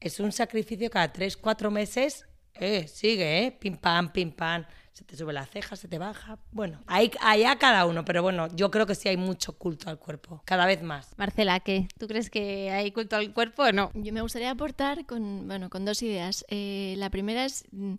es 0.00 0.20
un 0.20 0.32
sacrificio 0.32 0.90
cada 0.90 1.12
tres, 1.12 1.36
cuatro 1.36 1.70
meses. 1.70 2.26
Eh, 2.54 2.88
sigue, 2.88 3.44
¿eh? 3.44 3.52
Pim 3.52 3.76
pam, 3.76 4.12
pim 4.12 4.32
pam. 4.32 4.64
Se 4.98 5.04
te 5.04 5.16
sube 5.16 5.32
la 5.32 5.46
ceja, 5.46 5.76
se 5.76 5.86
te 5.86 5.96
baja. 5.96 6.40
Bueno, 6.50 6.80
ahí, 6.88 7.12
allá 7.20 7.54
cada 7.56 7.86
uno, 7.86 8.04
pero 8.04 8.20
bueno, 8.20 8.48
yo 8.56 8.68
creo 8.72 8.84
que 8.84 8.96
sí 8.96 9.08
hay 9.08 9.16
mucho 9.16 9.56
culto 9.56 9.88
al 9.90 10.00
cuerpo, 10.00 10.42
cada 10.44 10.66
vez 10.66 10.82
más. 10.82 11.14
Marcela, 11.16 11.60
¿qué? 11.60 11.86
¿Tú 12.00 12.08
crees 12.08 12.30
que 12.30 12.72
hay 12.72 12.90
culto 12.90 13.14
al 13.14 13.32
cuerpo 13.32 13.62
o 13.62 13.70
no? 13.70 13.92
Yo 13.94 14.12
me 14.12 14.22
gustaría 14.22 14.50
aportar 14.50 15.06
con, 15.06 15.46
bueno, 15.46 15.70
con 15.70 15.84
dos 15.84 16.02
ideas. 16.02 16.44
Eh, 16.48 16.96
la 16.98 17.10
primera 17.10 17.44
es, 17.44 17.64
mm, 17.70 17.94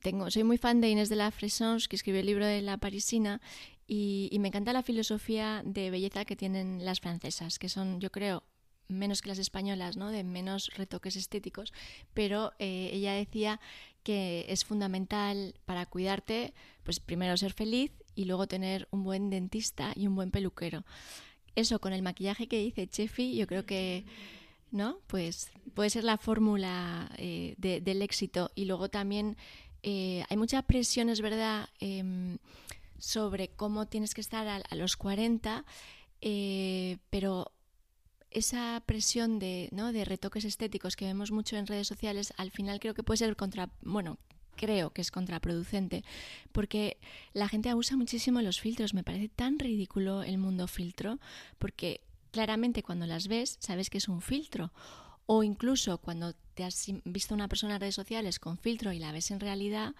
tengo, 0.00 0.28
soy 0.32 0.42
muy 0.42 0.58
fan 0.58 0.80
de 0.80 0.90
Inés 0.90 1.10
de 1.10 1.14
la 1.14 1.30
Fresons, 1.30 1.86
que 1.86 1.94
escribió 1.94 2.18
el 2.18 2.26
libro 2.26 2.44
de 2.44 2.60
La 2.60 2.76
Parisina, 2.76 3.40
y, 3.86 4.28
y 4.32 4.40
me 4.40 4.48
encanta 4.48 4.72
la 4.72 4.82
filosofía 4.82 5.62
de 5.64 5.92
belleza 5.92 6.24
que 6.24 6.34
tienen 6.34 6.84
las 6.84 6.98
francesas, 6.98 7.60
que 7.60 7.68
son, 7.68 8.00
yo 8.00 8.10
creo, 8.10 8.42
menos 8.88 9.22
que 9.22 9.28
las 9.28 9.38
españolas, 9.38 9.96
¿no? 9.96 10.10
de 10.10 10.24
menos 10.24 10.70
retoques 10.76 11.16
estéticos, 11.16 11.72
pero 12.14 12.52
eh, 12.58 12.90
ella 12.92 13.12
decía 13.12 13.60
que 14.06 14.46
es 14.48 14.64
fundamental 14.64 15.56
para 15.64 15.84
cuidarte, 15.84 16.54
pues 16.84 17.00
primero 17.00 17.36
ser 17.36 17.52
feliz 17.52 17.90
y 18.14 18.26
luego 18.26 18.46
tener 18.46 18.86
un 18.92 19.02
buen 19.02 19.30
dentista 19.30 19.92
y 19.96 20.06
un 20.06 20.14
buen 20.14 20.30
peluquero. 20.30 20.84
Eso 21.56 21.80
con 21.80 21.92
el 21.92 22.02
maquillaje 22.02 22.46
que 22.46 22.60
dice 22.60 22.86
Chefi, 22.86 23.34
yo 23.34 23.48
creo 23.48 23.66
que 23.66 24.04
¿no? 24.70 25.00
Pues 25.08 25.50
puede 25.74 25.90
ser 25.90 26.04
la 26.04 26.18
fórmula 26.18 27.10
eh, 27.18 27.56
de, 27.58 27.80
del 27.80 28.00
éxito. 28.00 28.52
Y 28.54 28.66
luego 28.66 28.88
también 28.88 29.36
eh, 29.82 30.22
hay 30.28 30.36
mucha 30.36 30.62
presión, 30.62 31.08
es 31.08 31.20
verdad, 31.20 31.68
eh, 31.80 32.38
sobre 32.98 33.48
cómo 33.48 33.86
tienes 33.86 34.14
que 34.14 34.20
estar 34.20 34.46
a, 34.46 34.56
a 34.58 34.74
los 34.76 34.96
40, 34.96 35.64
eh, 36.20 36.98
pero 37.10 37.50
esa 38.36 38.82
presión 38.84 39.38
de, 39.38 39.70
¿no? 39.72 39.92
de 39.92 40.04
retoques 40.04 40.44
estéticos 40.44 40.94
que 40.94 41.06
vemos 41.06 41.32
mucho 41.32 41.56
en 41.56 41.66
redes 41.66 41.88
sociales, 41.88 42.34
al 42.36 42.50
final 42.50 42.80
creo 42.80 42.92
que 42.92 43.02
puede 43.02 43.16
ser 43.16 43.34
contra, 43.34 43.70
bueno, 43.80 44.18
creo 44.56 44.90
que 44.90 45.00
es 45.00 45.10
contraproducente, 45.10 46.04
porque 46.52 46.98
la 47.32 47.48
gente 47.48 47.70
abusa 47.70 47.96
muchísimo 47.96 48.42
los 48.42 48.60
filtros. 48.60 48.92
Me 48.92 49.02
parece 49.04 49.30
tan 49.30 49.58
ridículo 49.58 50.22
el 50.22 50.36
mundo 50.36 50.66
filtro, 50.66 51.18
porque 51.58 52.02
claramente 52.30 52.82
cuando 52.82 53.06
las 53.06 53.26
ves 53.26 53.56
sabes 53.60 53.88
que 53.88 53.98
es 53.98 54.08
un 54.08 54.20
filtro. 54.20 54.70
O 55.24 55.42
incluso 55.42 55.98
cuando 55.98 56.34
te 56.54 56.62
has 56.62 56.86
visto 57.04 57.34
una 57.34 57.48
persona 57.48 57.74
en 57.74 57.80
redes 57.80 57.94
sociales 57.94 58.38
con 58.38 58.58
filtro 58.58 58.92
y 58.92 58.98
la 58.98 59.12
ves 59.12 59.30
en 59.30 59.40
realidad, 59.40 59.94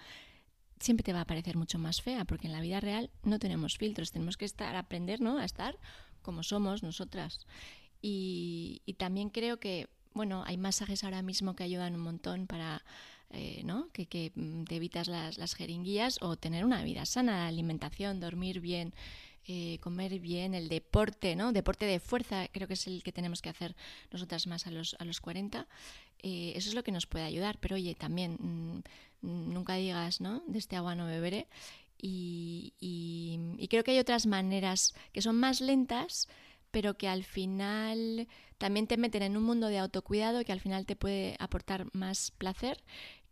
siempre 0.78 1.04
te 1.04 1.12
va 1.14 1.22
a 1.22 1.26
parecer 1.26 1.56
mucho 1.56 1.78
más 1.78 2.02
fea, 2.02 2.26
porque 2.26 2.48
en 2.48 2.52
la 2.52 2.60
vida 2.60 2.80
real 2.80 3.10
no 3.22 3.38
tenemos 3.38 3.78
filtros, 3.78 4.12
tenemos 4.12 4.36
que 4.36 4.44
estar, 4.44 4.76
aprender 4.76 5.20
¿no? 5.22 5.38
a 5.38 5.44
estar 5.44 5.78
como 6.22 6.42
somos 6.42 6.82
nosotras. 6.82 7.46
Y, 8.08 8.94
también 8.98 9.30
creo 9.30 9.58
que, 9.58 9.88
bueno, 10.14 10.44
hay 10.46 10.56
masajes 10.56 11.02
ahora 11.02 11.22
mismo 11.22 11.56
que 11.56 11.64
ayudan 11.64 11.96
un 11.96 12.02
montón 12.02 12.46
para, 12.46 12.84
eh, 13.30 13.62
¿no? 13.64 13.88
Que, 13.92 14.06
que, 14.06 14.30
te 14.68 14.76
evitas 14.76 15.08
las, 15.08 15.38
las 15.38 15.54
jeringuillas 15.54 16.18
o 16.22 16.36
tener 16.36 16.64
una 16.64 16.84
vida 16.84 17.04
sana, 17.04 17.48
alimentación, 17.48 18.20
dormir 18.20 18.60
bien, 18.60 18.94
eh, 19.48 19.78
comer 19.80 20.20
bien, 20.20 20.54
el 20.54 20.68
deporte, 20.68 21.34
¿no? 21.34 21.52
Deporte 21.52 21.84
de 21.84 21.98
fuerza, 21.98 22.46
creo 22.52 22.68
que 22.68 22.75
es 22.75 22.86
el 22.86 23.02
que 23.02 23.10
tenemos 23.10 23.42
que 23.42 23.48
hacer 23.48 23.75
nosotras 24.12 24.46
más 24.46 24.68
a 24.68 24.70
los, 24.70 24.94
a 25.00 25.04
los 25.04 25.20
40. 25.20 25.66
Eh, 26.22 26.52
eso 26.54 26.68
es 26.68 26.76
lo 26.76 26.84
que 26.84 26.92
nos 26.92 27.06
puede 27.06 27.25
ayudar, 27.25 27.58
pero 27.58 27.75
oye, 27.75 27.96
también 27.96 28.36
mmm, 28.40 29.52
nunca 29.52 29.75
digas, 29.75 30.20
¿no? 30.20 30.44
De 30.46 30.60
este 30.60 30.76
agua 30.76 30.94
no 30.94 31.06
beberé. 31.06 31.48
Y, 32.00 32.72
y 32.78 33.66
creo 33.68 33.82
que 33.82 33.90
hay 33.90 33.98
otras 33.98 34.26
maneras 34.26 34.94
que 35.12 35.22
son 35.22 35.34
más 35.34 35.60
lentas, 35.60 36.28
pero 36.76 36.92
que 36.92 37.09
al 37.09 37.25
final 37.25 38.28
también 38.59 38.87
te 38.87 38.99
meten 38.99 39.23
en 39.23 39.38
un 39.38 39.45
mundo 39.45 39.68
de 39.68 39.78
autocuidado 39.78 40.45
que 40.45 40.52
al 40.52 40.61
final 40.61 40.85
te 40.85 40.95
puede 40.95 41.35
aportar 41.38 41.87
más 41.95 42.33
placer 42.33 42.76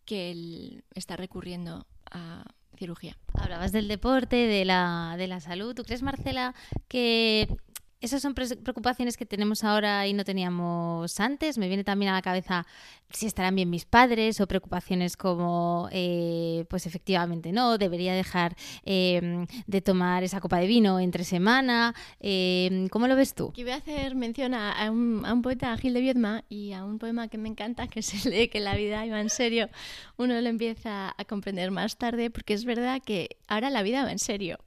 que 0.06 0.30
el 0.30 0.84
estar 0.94 1.18
recurriendo 1.18 1.86
a 2.10 2.46
cirugía. 2.78 3.18
Hablabas 3.34 3.70
del 3.70 3.86
deporte, 3.86 4.36
de 4.36 4.64
la, 4.64 5.16
de 5.18 5.26
la 5.26 5.40
salud. 5.40 5.74
¿Tú 5.74 5.84
crees, 5.84 6.00
Marcela, 6.00 6.54
que 6.88 7.54
esas 8.00 8.20
son 8.20 8.34
preocupaciones 8.34 9.16
que 9.16 9.26
tenemos 9.26 9.64
ahora 9.64 10.06
y 10.06 10.12
no 10.12 10.24
teníamos 10.24 11.18
antes. 11.20 11.58
Me 11.58 11.68
viene 11.68 11.84
también 11.84 12.10
a 12.12 12.14
la 12.14 12.22
cabeza 12.22 12.66
si 13.10 13.26
estarán 13.26 13.54
bien 13.54 13.70
mis 13.70 13.84
padres 13.84 14.40
o 14.40 14.46
preocupaciones 14.46 15.16
como, 15.16 15.88
eh, 15.92 16.64
pues 16.68 16.86
efectivamente, 16.86 17.52
no, 17.52 17.78
debería 17.78 18.14
dejar 18.14 18.56
eh, 18.84 19.46
de 19.66 19.80
tomar 19.80 20.24
esa 20.24 20.40
copa 20.40 20.58
de 20.58 20.66
vino 20.66 21.00
entre 21.00 21.24
semana. 21.24 21.94
Eh, 22.20 22.88
¿Cómo 22.90 23.06
lo 23.08 23.16
ves 23.16 23.34
tú? 23.34 23.48
Aquí 23.50 23.62
voy 23.62 23.72
a 23.72 23.76
hacer 23.76 24.14
mención 24.14 24.54
a, 24.54 24.90
un, 24.90 25.22
a, 25.24 25.32
un, 25.32 25.42
poeta, 25.42 25.72
a 25.72 25.76
Gil 25.78 25.94
de 25.94 26.00
Viedma, 26.00 26.44
y 26.48 26.72
a 26.72 26.84
un 26.84 26.98
poema 26.98 27.28
que 27.28 27.38
me 27.38 27.48
encanta, 27.48 27.88
que 27.88 28.02
se 28.02 28.28
lee 28.28 28.48
que 28.48 28.60
la 28.60 28.74
vida 28.74 29.06
iba 29.06 29.20
en 29.20 29.30
serio. 29.30 29.68
Uno 30.16 30.38
lo 30.40 30.48
empieza 30.48 31.14
a 31.16 31.24
comprender 31.24 31.70
más 31.70 31.96
tarde, 31.96 32.30
porque 32.30 32.54
es 32.54 32.64
verdad 32.64 33.00
que 33.04 33.36
ahora 33.46 33.70
la 33.70 33.82
vida 33.82 34.04
va 34.04 34.12
en 34.12 34.18
serio. 34.18 34.58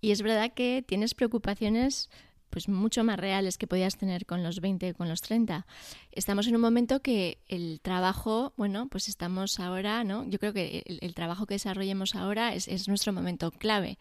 Y 0.00 0.10
es 0.10 0.22
verdad 0.22 0.52
que 0.52 0.84
tienes 0.86 1.14
preocupaciones 1.14 2.10
pues 2.52 2.68
mucho 2.68 3.02
más 3.02 3.18
reales 3.18 3.56
que 3.56 3.66
podías 3.66 3.96
tener 3.96 4.26
con 4.26 4.42
los 4.42 4.60
20 4.60 4.92
con 4.92 5.08
los 5.08 5.22
30. 5.22 5.66
Estamos 6.12 6.46
en 6.46 6.54
un 6.54 6.60
momento 6.60 7.00
que 7.00 7.38
el 7.48 7.80
trabajo, 7.80 8.52
bueno, 8.58 8.88
pues 8.88 9.08
estamos 9.08 9.58
ahora, 9.58 10.04
¿no? 10.04 10.28
Yo 10.28 10.38
creo 10.38 10.52
que 10.52 10.84
el, 10.86 11.14
trabajo 11.14 11.46
que 11.46 11.54
desarrollemos 11.54 12.14
ahora 12.14 12.54
es, 12.54 12.68
es 12.68 12.88
nuestro 12.88 13.14
momento 13.14 13.50
clave. 13.50 13.98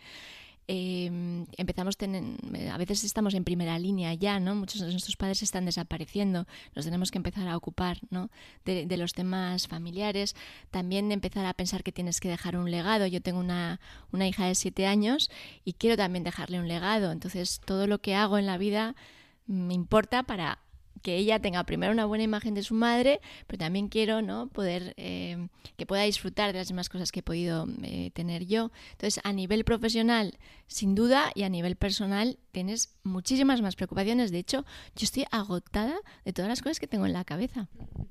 Eh, 0.67 1.45
empezamos 1.57 1.97
a 2.71 2.77
veces 2.77 3.03
estamos 3.03 3.33
en 3.33 3.43
primera 3.43 3.77
línea 3.77 4.13
ya, 4.13 4.39
¿no? 4.39 4.55
Muchos 4.55 4.81
de 4.81 4.89
nuestros 4.89 5.17
padres 5.17 5.43
están 5.43 5.65
desapareciendo, 5.65 6.47
nos 6.75 6.85
tenemos 6.85 7.11
que 7.11 7.17
empezar 7.17 7.47
a 7.47 7.57
ocupar, 7.57 7.97
¿no? 8.09 8.29
De, 8.63 8.85
de, 8.85 8.97
los 8.97 9.13
temas 9.13 9.67
familiares, 9.67 10.35
también 10.69 11.11
empezar 11.11 11.45
a 11.45 11.53
pensar 11.53 11.83
que 11.83 11.91
tienes 11.91 12.19
que 12.19 12.29
dejar 12.29 12.55
un 12.55 12.71
legado. 12.71 13.05
Yo 13.07 13.21
tengo 13.21 13.39
una, 13.39 13.81
una 14.11 14.27
hija 14.27 14.45
de 14.45 14.55
siete 14.55 14.85
años 14.85 15.29
y 15.65 15.73
quiero 15.73 15.97
también 15.97 16.23
dejarle 16.23 16.59
un 16.59 16.67
legado, 16.67 17.11
entonces 17.11 17.59
todo 17.65 17.87
lo 17.87 17.99
que 17.99 18.15
hago 18.15 18.37
en 18.37 18.45
la 18.45 18.57
vida 18.57 18.95
me 19.47 19.73
importa 19.73 20.23
para 20.23 20.59
que 21.01 21.15
ella 21.15 21.39
tenga 21.39 21.63
primero 21.63 21.91
una 21.91 22.05
buena 22.05 22.23
imagen 22.23 22.53
de 22.53 22.63
su 22.63 22.73
madre, 22.73 23.21
pero 23.47 23.59
también 23.59 23.87
quiero 23.87 24.21
¿no? 24.21 24.47
poder 24.47 24.93
eh, 24.97 25.47
que 25.77 25.85
pueda 25.85 26.03
disfrutar 26.03 26.51
de 26.51 26.59
las 26.59 26.67
mismas 26.69 26.89
cosas 26.89 27.11
que 27.11 27.21
he 27.21 27.23
podido 27.23 27.67
eh, 27.83 28.11
tener 28.13 28.45
yo. 28.45 28.71
Entonces, 28.91 29.19
a 29.23 29.33
nivel 29.33 29.63
profesional, 29.63 30.37
sin 30.67 30.95
duda, 30.95 31.31
y 31.35 31.43
a 31.43 31.49
nivel 31.49 31.75
personal, 31.75 32.37
tienes 32.51 32.95
muchísimas 33.03 33.61
más 33.61 33.75
preocupaciones. 33.75 34.31
De 34.31 34.39
hecho, 34.39 34.65
yo 34.95 35.03
estoy 35.03 35.25
agotada 35.31 35.95
de 36.23 36.33
todas 36.33 36.49
las 36.49 36.61
cosas 36.61 36.79
que 36.79 36.87
tengo 36.87 37.05
en 37.05 37.13
la 37.13 37.25
cabeza. 37.25 37.67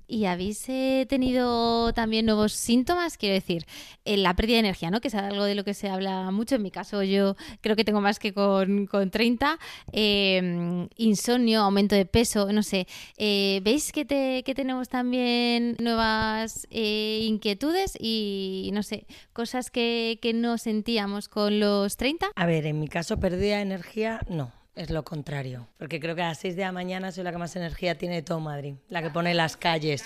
¿Y 0.06 0.24
habéis 0.24 0.68
eh, 0.68 1.06
tenido 1.08 1.92
también 1.92 2.26
nuevos 2.26 2.52
síntomas? 2.52 3.16
Quiero 3.16 3.34
decir, 3.34 3.66
en 4.04 4.22
la 4.22 4.34
pérdida 4.34 4.56
de 4.56 4.60
energía, 4.60 4.90
¿no? 4.90 5.00
Que 5.00 5.08
es 5.08 5.14
algo 5.14 5.44
de 5.44 5.54
lo 5.54 5.64
que 5.64 5.74
se 5.74 5.88
habla 5.88 6.30
mucho. 6.32 6.56
En 6.56 6.62
mi 6.62 6.70
caso, 6.70 7.02
yo 7.02 7.36
creo 7.60 7.76
que 7.76 7.84
tengo 7.84 8.00
más 8.00 8.18
que 8.18 8.32
con, 8.34 8.86
con 8.86 9.10
30. 9.10 9.58
Eh, 9.92 10.88
insomnio, 10.96 11.62
aumento 11.62 11.94
de 11.94 12.06
peso, 12.06 12.52
no 12.52 12.62
sé. 12.62 12.69
Eh, 12.72 13.60
¿Veis 13.62 13.92
que, 13.92 14.04
te, 14.04 14.42
que, 14.44 14.54
tenemos 14.54 14.88
también 14.88 15.76
nuevas 15.78 16.66
eh, 16.70 17.20
inquietudes 17.22 17.96
y, 17.98 18.70
no 18.72 18.82
sé, 18.82 19.06
cosas 19.32 19.70
que, 19.70 20.18
que 20.22 20.32
no 20.32 20.58
sentíamos 20.58 21.28
con 21.28 21.60
los 21.60 21.96
30? 21.96 22.30
A 22.34 22.46
ver, 22.46 22.66
en 22.66 22.80
mi 22.80 22.88
caso, 22.88 23.18
pérdida 23.18 23.56
de 23.56 23.62
energía, 23.62 24.20
no. 24.28 24.52
Es 24.76 24.88
lo 24.88 25.04
contrario, 25.04 25.66
porque 25.78 25.98
creo 26.00 26.14
que 26.14 26.22
a 26.22 26.28
las 26.28 26.38
6 26.38 26.56
de 26.56 26.62
la 26.62 26.72
mañana 26.72 27.10
soy 27.12 27.24
la 27.24 27.32
que 27.32 27.38
más 27.38 27.54
energía 27.56 27.98
tiene 27.98 28.14
de 28.16 28.22
todo 28.22 28.40
Madrid, 28.40 28.74
la 28.88 29.02
que 29.02 29.10
pone 29.10 29.34
las 29.34 29.56
calles. 29.56 30.04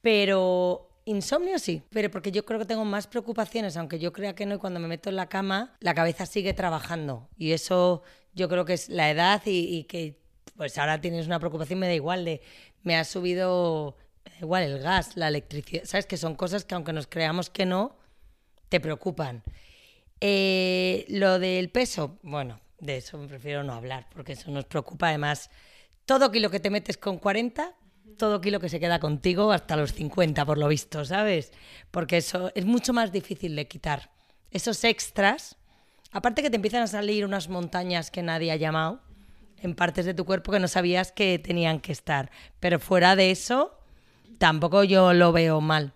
Pero 0.00 0.90
Insomnio 1.04 1.58
sí, 1.58 1.82
pero 1.90 2.10
porque 2.10 2.30
yo 2.30 2.44
creo 2.44 2.58
que 2.58 2.66
tengo 2.66 2.84
más 2.84 3.06
preocupaciones, 3.06 3.76
aunque 3.76 3.98
yo 3.98 4.12
crea 4.12 4.34
que 4.34 4.46
no, 4.46 4.54
y 4.54 4.58
cuando 4.58 4.80
me 4.80 4.88
meto 4.88 5.10
en 5.10 5.16
la 5.16 5.28
cama, 5.28 5.76
la 5.80 5.94
cabeza 5.94 6.26
sigue 6.26 6.54
trabajando. 6.54 7.28
Y 7.36 7.52
eso 7.52 8.02
yo 8.34 8.48
creo 8.48 8.64
que 8.64 8.74
es 8.74 8.88
la 8.88 9.10
edad 9.10 9.42
y, 9.44 9.76
y 9.76 9.84
que 9.84 10.19
pues 10.60 10.76
ahora 10.76 11.00
tienes 11.00 11.24
una 11.24 11.38
preocupación, 11.38 11.78
me 11.78 11.86
da 11.86 11.94
igual 11.94 12.38
me 12.82 12.94
ha 12.94 13.04
subido 13.04 13.96
igual 14.42 14.64
el 14.64 14.78
gas, 14.80 15.16
la 15.16 15.28
electricidad, 15.28 15.84
¿sabes? 15.86 16.04
Que 16.04 16.18
son 16.18 16.34
cosas 16.34 16.66
que 16.66 16.74
aunque 16.74 16.92
nos 16.92 17.06
creamos 17.06 17.48
que 17.48 17.64
no, 17.64 17.96
te 18.68 18.78
preocupan. 18.78 19.42
Eh, 20.20 21.06
lo 21.08 21.38
del 21.38 21.70
peso, 21.70 22.18
bueno, 22.22 22.60
de 22.78 22.98
eso 22.98 23.16
me 23.16 23.26
prefiero 23.26 23.64
no 23.64 23.72
hablar, 23.72 24.06
porque 24.12 24.32
eso 24.32 24.50
nos 24.50 24.66
preocupa. 24.66 25.08
Además, 25.08 25.48
todo 26.04 26.30
kilo 26.30 26.50
que 26.50 26.60
te 26.60 26.68
metes 26.68 26.98
con 26.98 27.16
40, 27.16 27.74
todo 28.18 28.42
kilo 28.42 28.60
que 28.60 28.68
se 28.68 28.80
queda 28.80 29.00
contigo 29.00 29.52
hasta 29.52 29.76
los 29.76 29.94
50, 29.94 30.44
por 30.44 30.58
lo 30.58 30.68
visto, 30.68 31.06
¿sabes? 31.06 31.54
Porque 31.90 32.18
eso 32.18 32.52
es 32.54 32.66
mucho 32.66 32.92
más 32.92 33.12
difícil 33.12 33.56
de 33.56 33.66
quitar. 33.66 34.10
Esos 34.50 34.84
extras, 34.84 35.56
aparte 36.12 36.42
que 36.42 36.50
te 36.50 36.56
empiezan 36.56 36.82
a 36.82 36.86
salir 36.86 37.24
unas 37.24 37.48
montañas 37.48 38.10
que 38.10 38.20
nadie 38.22 38.52
ha 38.52 38.56
llamado, 38.56 39.00
en 39.62 39.74
partes 39.74 40.06
de 40.06 40.14
tu 40.14 40.24
cuerpo 40.24 40.52
que 40.52 40.60
no 40.60 40.68
sabías 40.68 41.12
que 41.12 41.38
tenían 41.38 41.80
que 41.80 41.92
estar. 41.92 42.30
Pero 42.60 42.78
fuera 42.78 43.16
de 43.16 43.30
eso, 43.30 43.78
tampoco 44.38 44.84
yo 44.84 45.12
lo 45.12 45.32
veo 45.32 45.60
mal. 45.60 45.92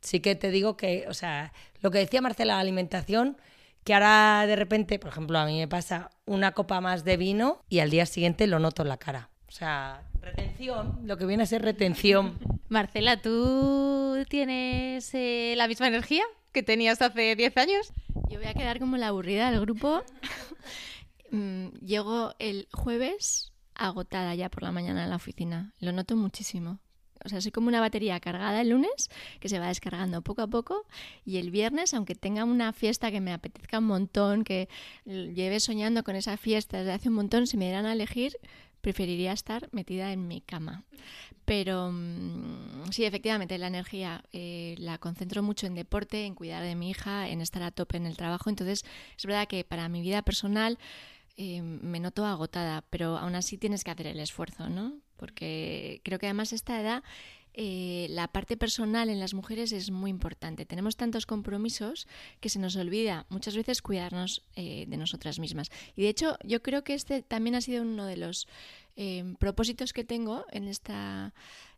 Sí 0.00 0.20
que 0.20 0.34
te 0.34 0.50
digo 0.50 0.76
que, 0.76 1.04
o 1.08 1.14
sea, 1.14 1.52
lo 1.80 1.90
que 1.90 1.98
decía 1.98 2.20
Marcela, 2.20 2.54
la 2.54 2.60
alimentación, 2.60 3.36
que 3.84 3.94
ahora 3.94 4.44
de 4.46 4.56
repente, 4.56 4.98
por 4.98 5.10
ejemplo, 5.10 5.38
a 5.38 5.46
mí 5.46 5.58
me 5.58 5.68
pasa 5.68 6.10
una 6.24 6.52
copa 6.52 6.80
más 6.80 7.04
de 7.04 7.16
vino 7.16 7.62
y 7.68 7.80
al 7.80 7.90
día 7.90 8.06
siguiente 8.06 8.46
lo 8.46 8.58
noto 8.58 8.82
en 8.82 8.88
la 8.88 8.96
cara. 8.96 9.30
O 9.48 9.52
sea, 9.52 10.02
retención, 10.20 11.00
lo 11.04 11.16
que 11.18 11.26
viene 11.26 11.42
a 11.42 11.46
ser 11.46 11.62
retención. 11.62 12.38
Marcela, 12.68 13.20
¿tú 13.20 14.24
tienes 14.28 15.10
eh, 15.14 15.54
la 15.56 15.68
misma 15.68 15.88
energía 15.88 16.24
que 16.52 16.62
tenías 16.62 17.02
hace 17.02 17.36
10 17.36 17.56
años? 17.58 17.92
Yo 18.30 18.38
voy 18.38 18.46
a 18.46 18.54
quedar 18.54 18.78
como 18.78 18.96
la 18.96 19.08
aburrida 19.08 19.50
del 19.50 19.60
grupo. 19.60 20.02
Mm, 21.32 21.68
llego 21.84 22.34
el 22.38 22.68
jueves 22.72 23.52
agotada 23.74 24.34
ya 24.34 24.50
por 24.50 24.62
la 24.62 24.70
mañana 24.70 25.02
en 25.04 25.10
la 25.10 25.16
oficina. 25.16 25.72
Lo 25.80 25.90
noto 25.90 26.14
muchísimo. 26.14 26.78
O 27.24 27.28
sea, 27.28 27.40
soy 27.40 27.52
como 27.52 27.68
una 27.68 27.80
batería 27.80 28.20
cargada 28.20 28.60
el 28.60 28.68
lunes 28.68 29.08
que 29.40 29.48
se 29.48 29.58
va 29.58 29.68
descargando 29.68 30.22
poco 30.22 30.42
a 30.42 30.46
poco 30.46 30.86
y 31.24 31.38
el 31.38 31.50
viernes, 31.50 31.94
aunque 31.94 32.14
tenga 32.14 32.44
una 32.44 32.72
fiesta 32.72 33.10
que 33.10 33.20
me 33.20 33.32
apetezca 33.32 33.78
un 33.78 33.86
montón, 33.86 34.44
que 34.44 34.68
lleve 35.04 35.60
soñando 35.60 36.02
con 36.04 36.16
esa 36.16 36.36
fiesta 36.36 36.78
desde 36.78 36.92
hace 36.92 37.08
un 37.08 37.14
montón, 37.14 37.46
si 37.46 37.56
me 37.56 37.66
dieran 37.66 37.86
a 37.86 37.92
elegir, 37.92 38.36
preferiría 38.80 39.32
estar 39.32 39.68
metida 39.72 40.12
en 40.12 40.26
mi 40.26 40.40
cama. 40.40 40.84
Pero 41.44 41.90
mm, 41.92 42.90
sí, 42.90 43.04
efectivamente, 43.04 43.56
la 43.56 43.68
energía 43.68 44.24
eh, 44.32 44.74
la 44.78 44.98
concentro 44.98 45.42
mucho 45.42 45.66
en 45.66 45.74
deporte, 45.74 46.26
en 46.26 46.34
cuidar 46.34 46.62
de 46.62 46.74
mi 46.74 46.90
hija, 46.90 47.28
en 47.28 47.40
estar 47.40 47.62
a 47.62 47.70
tope 47.70 47.96
en 47.96 48.06
el 48.06 48.16
trabajo. 48.16 48.50
Entonces, 48.50 48.84
es 49.16 49.24
verdad 49.24 49.46
que 49.46 49.64
para 49.64 49.88
mi 49.88 50.02
vida 50.02 50.22
personal 50.22 50.78
eh, 51.36 51.62
me 51.62 52.00
noto 52.00 52.24
agotada, 52.24 52.84
pero 52.90 53.16
aún 53.16 53.34
así 53.34 53.58
tienes 53.58 53.84
que 53.84 53.90
hacer 53.90 54.06
el 54.06 54.20
esfuerzo, 54.20 54.68
¿no? 54.68 54.98
Porque 55.16 56.00
creo 56.04 56.18
que 56.18 56.26
además 56.26 56.52
esta 56.52 56.80
edad 56.80 57.02
eh, 57.54 58.06
la 58.10 58.28
parte 58.28 58.56
personal 58.56 59.10
en 59.10 59.20
las 59.20 59.34
mujeres 59.34 59.72
es 59.72 59.90
muy 59.90 60.10
importante. 60.10 60.64
Tenemos 60.64 60.96
tantos 60.96 61.26
compromisos 61.26 62.06
que 62.40 62.48
se 62.48 62.58
nos 62.58 62.76
olvida 62.76 63.26
muchas 63.28 63.56
veces 63.56 63.82
cuidarnos 63.82 64.42
eh, 64.56 64.84
de 64.88 64.96
nosotras 64.96 65.38
mismas. 65.38 65.70
Y 65.96 66.02
de 66.02 66.08
hecho, 66.08 66.36
yo 66.44 66.62
creo 66.62 66.84
que 66.84 66.94
este 66.94 67.22
también 67.22 67.54
ha 67.54 67.60
sido 67.60 67.82
uno 67.82 68.06
de 68.06 68.16
los 68.16 68.46
propósitos 69.38 69.94
que 69.94 70.04
tengo 70.04 70.44
en 70.50 70.68
esta 70.68 71.32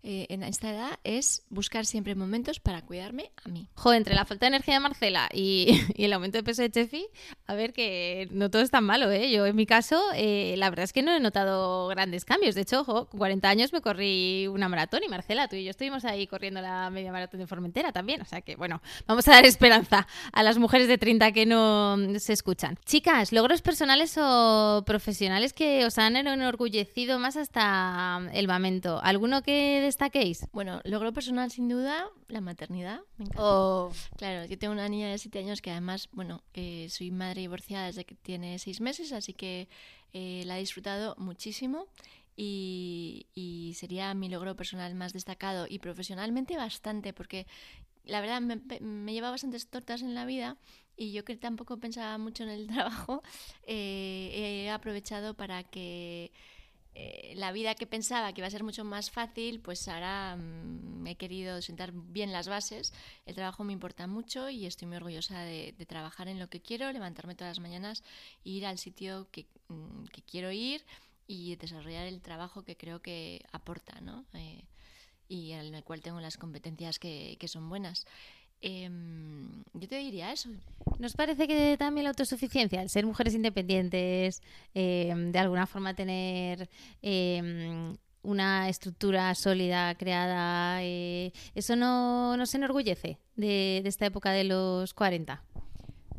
eh, 0.07 0.27
en 0.29 0.43
esta 0.43 0.71
edad 0.71 0.99
es 1.03 1.45
buscar 1.49 1.87
siempre 1.87 2.15
momentos 2.15 2.61
para 2.61 2.83
cuidarme 2.83 3.31
a 3.43 3.49
mí. 3.49 3.69
Jo, 3.75 3.95
entre 3.95 4.15
la 4.15 4.27
falta 4.27 4.45
de 4.45 4.49
energía 4.49 4.75
de 4.75 4.81
Marcela 4.81 5.31
y, 5.33 5.81
el 5.97 6.13
aumento 6.13 6.37
de 6.37 6.43
peso 6.43 6.61
de 6.61 6.71
Chefi, 6.71 7.07
a 7.47 7.55
ver 7.55 7.73
que 7.73 8.29
no 8.31 8.51
todo 8.51 8.61
es 8.61 8.71
tan 8.71 8.85
malo, 8.85 9.11
¿eh? 9.11 9.31
Yo 9.31 9.47
en 9.47 9.57
mi 9.57 9.65
caso, 9.65 9.99
eh, 10.15 10.57
la 10.59 10.69
verdad 10.69 10.85
es 10.85 10.93
que 10.93 11.03
no 11.03 11.17
he 11.17 11.21
notado 11.21 11.89
grandes 11.89 12.27
cambios. 12.27 12.55
De 12.55 12.61
hecho, 12.61 12.85
con 12.85 13.07
40 13.07 13.49
años 13.49 13.73
me 13.73 13.81
corrí 13.81 14.47
una 14.47 14.69
maratón 14.69 15.01
y 15.07 15.09
Marcela, 15.09 15.49
tú 15.49 15.57
y 15.57 15.65
yo 15.65 15.71
estuvimos 15.71 16.05
ahí 16.05 16.27
corriendo 16.27 16.61
la 16.61 16.91
media 16.91 17.11
maratón 17.11 17.41
de 17.41 17.47
Formentera 17.47 17.91
también. 17.91 18.21
O 18.21 18.27
sea 18.27 18.43
que, 18.43 18.57
bueno, 18.57 18.83
vamos 19.07 19.27
a 19.29 19.31
dar 19.31 19.47
esperanza 19.47 20.07
a 20.33 20.43
las 20.43 20.59
mujeres 20.59 20.87
de 20.87 20.99
30 20.99 21.33
que 21.33 21.47
no 21.47 21.97
se 22.19 22.35
escuchan. 22.35 22.79
Chicas, 22.85 23.33
logros 23.33 23.63
personales 23.63 24.19
o 24.21 24.83
profesionales 24.85 25.55
que 25.55 25.87
os 25.87 25.97
han 25.97 26.17
enorgullecido 26.17 27.19
más 27.19 27.39
hasta 27.39 28.21
el 28.35 28.49
momento. 28.49 29.01
¿Alguno 29.03 29.43
que 29.43 29.94
destaquéis? 29.95 30.47
Bueno, 30.53 30.81
logro 30.85 31.13
personal 31.13 31.51
sin 31.51 31.69
duda, 31.69 32.11
la 32.29 32.41
maternidad. 32.41 33.01
Me 33.17 33.27
encanta. 33.27 33.43
Oh. 33.43 33.93
Claro, 34.19 34.45
yo 34.47 34.59
tengo 34.59 34.73
una 34.73 34.89
niña 34.89 35.09
de 35.09 35.19
7 35.19 35.39
años 35.39 35.63
que 35.63 35.71
además, 35.71 36.09
bueno, 36.13 36.43
que 36.53 36.89
soy 36.91 37.11
madre 37.13 37.43
divorciada 37.43 37.87
desde 37.87 38.05
que 38.05 38.17
tiene 38.17 38.59
6 38.59 38.81
meses, 38.81 39.13
así 39.13 39.33
que 39.33 39.69
eh, 40.13 40.43
la 40.47 40.57
he 40.57 40.61
disfrutado 40.61 41.15
muchísimo. 41.19 41.87
Y, 42.37 43.27
y, 43.33 43.75
sería 43.75 44.13
mi 44.13 44.29
logro 44.29 44.57
personal 44.57 44.93
más 44.97 45.13
destacado 45.13 45.67
y 45.69 45.79
profesionalmente 45.79 46.57
bastante, 46.57 47.13
porque 47.13 47.47
la 48.05 48.21
verdad 48.21 48.41
me, 48.41 48.61
me 48.81 49.13
lleva 49.13 49.31
bastantes 49.31 49.69
tortas 49.69 50.03
en 50.03 50.17
la 50.17 50.27
vida 50.27 50.57
y 50.97 51.13
yo 51.13 51.25
que 51.25 51.37
tampoco 51.37 51.79
pensaba 51.79 52.19
mucho 52.19 52.43
en 52.43 52.51
el 52.51 52.67
trabajo, 52.75 53.23
eh, 53.67 54.65
he 54.65 54.71
aprovechado 54.71 55.35
para 55.35 55.63
que 55.63 56.33
eh, 56.97 57.33
la 57.37 57.51
vida 57.51 57.75
que 57.75 57.87
pensaba 57.87 58.33
que 58.33 58.41
iba 58.41 58.47
a 58.47 58.51
ser 58.51 58.63
mucho 58.63 58.85
más 58.85 59.11
fácil, 59.11 59.61
pues 59.61 59.89
ahora 59.89 60.37
mm, 60.37 61.07
he 61.09 61.17
querido 61.17 61.61
sentar 61.61 61.93
bien 61.93 62.33
las 62.33 62.47
bases. 62.47 62.93
El 63.27 63.35
trabajo 63.35 63.65
me 63.65 63.73
importa 63.73 64.07
mucho 64.07 64.49
y 64.49 64.67
estoy 64.67 64.87
muy 64.87 64.99
orgullosa 64.99 65.41
de, 65.41 65.75
trabajar 65.89 66.29
en 66.29 66.39
lo 66.39 66.49
que 66.49 66.63
quiero, 66.63 66.91
levantarme 66.93 67.35
todas 67.35 67.59
las 67.59 67.63
mañanas, 67.63 68.05
ir 68.45 68.65
al 68.65 68.79
sitio 68.79 69.29
que, 69.33 69.47
mm, 69.69 70.05
quiero 70.31 70.53
ir 70.53 70.85
y 71.27 71.57
desarrollar 71.57 72.07
el 72.07 72.21
trabajo 72.21 72.65
que 72.65 72.77
creo 72.77 73.03
que 73.03 73.45
aporta, 73.51 74.01
¿no? 74.01 74.25
Eh, 74.35 74.65
y 75.29 75.53
en 75.53 75.75
el 75.75 75.83
cual 75.83 76.01
tengo 76.01 76.21
las 76.21 76.37
competencias 76.37 76.99
que, 76.99 77.37
que 77.41 77.49
son 77.49 77.69
buenas. 77.69 78.07
Em, 78.67 79.63
yo 79.75 79.89
te 79.89 79.99
diría 79.99 80.33
eso. 80.33 80.49
¿Nos 80.99 81.13
parece 81.13 81.47
que 81.47 81.77
también 81.77 82.05
la 82.05 82.11
autosuficiencia, 82.11 82.81
el 82.81 82.89
ser 82.89 83.05
mujeres 83.05 83.35
independientes, 83.35 84.41
em, 84.73 85.33
de 85.33 85.39
alguna 85.39 85.67
forma 85.67 85.93
tener 85.95 86.71
em, 87.03 87.95
una 88.23 88.71
estructura 88.71 89.35
sólida 89.35 89.95
creada, 89.97 90.83
eh, 90.83 91.33
eso 91.55 91.77
no 91.77 92.39
nos 92.39 92.55
enorgullece 92.55 93.19
de, 93.37 93.81
de 93.83 93.89
esta 93.89 94.07
época 94.07 94.31
de 94.33 94.45
los 94.45 94.95
40? 94.95 95.43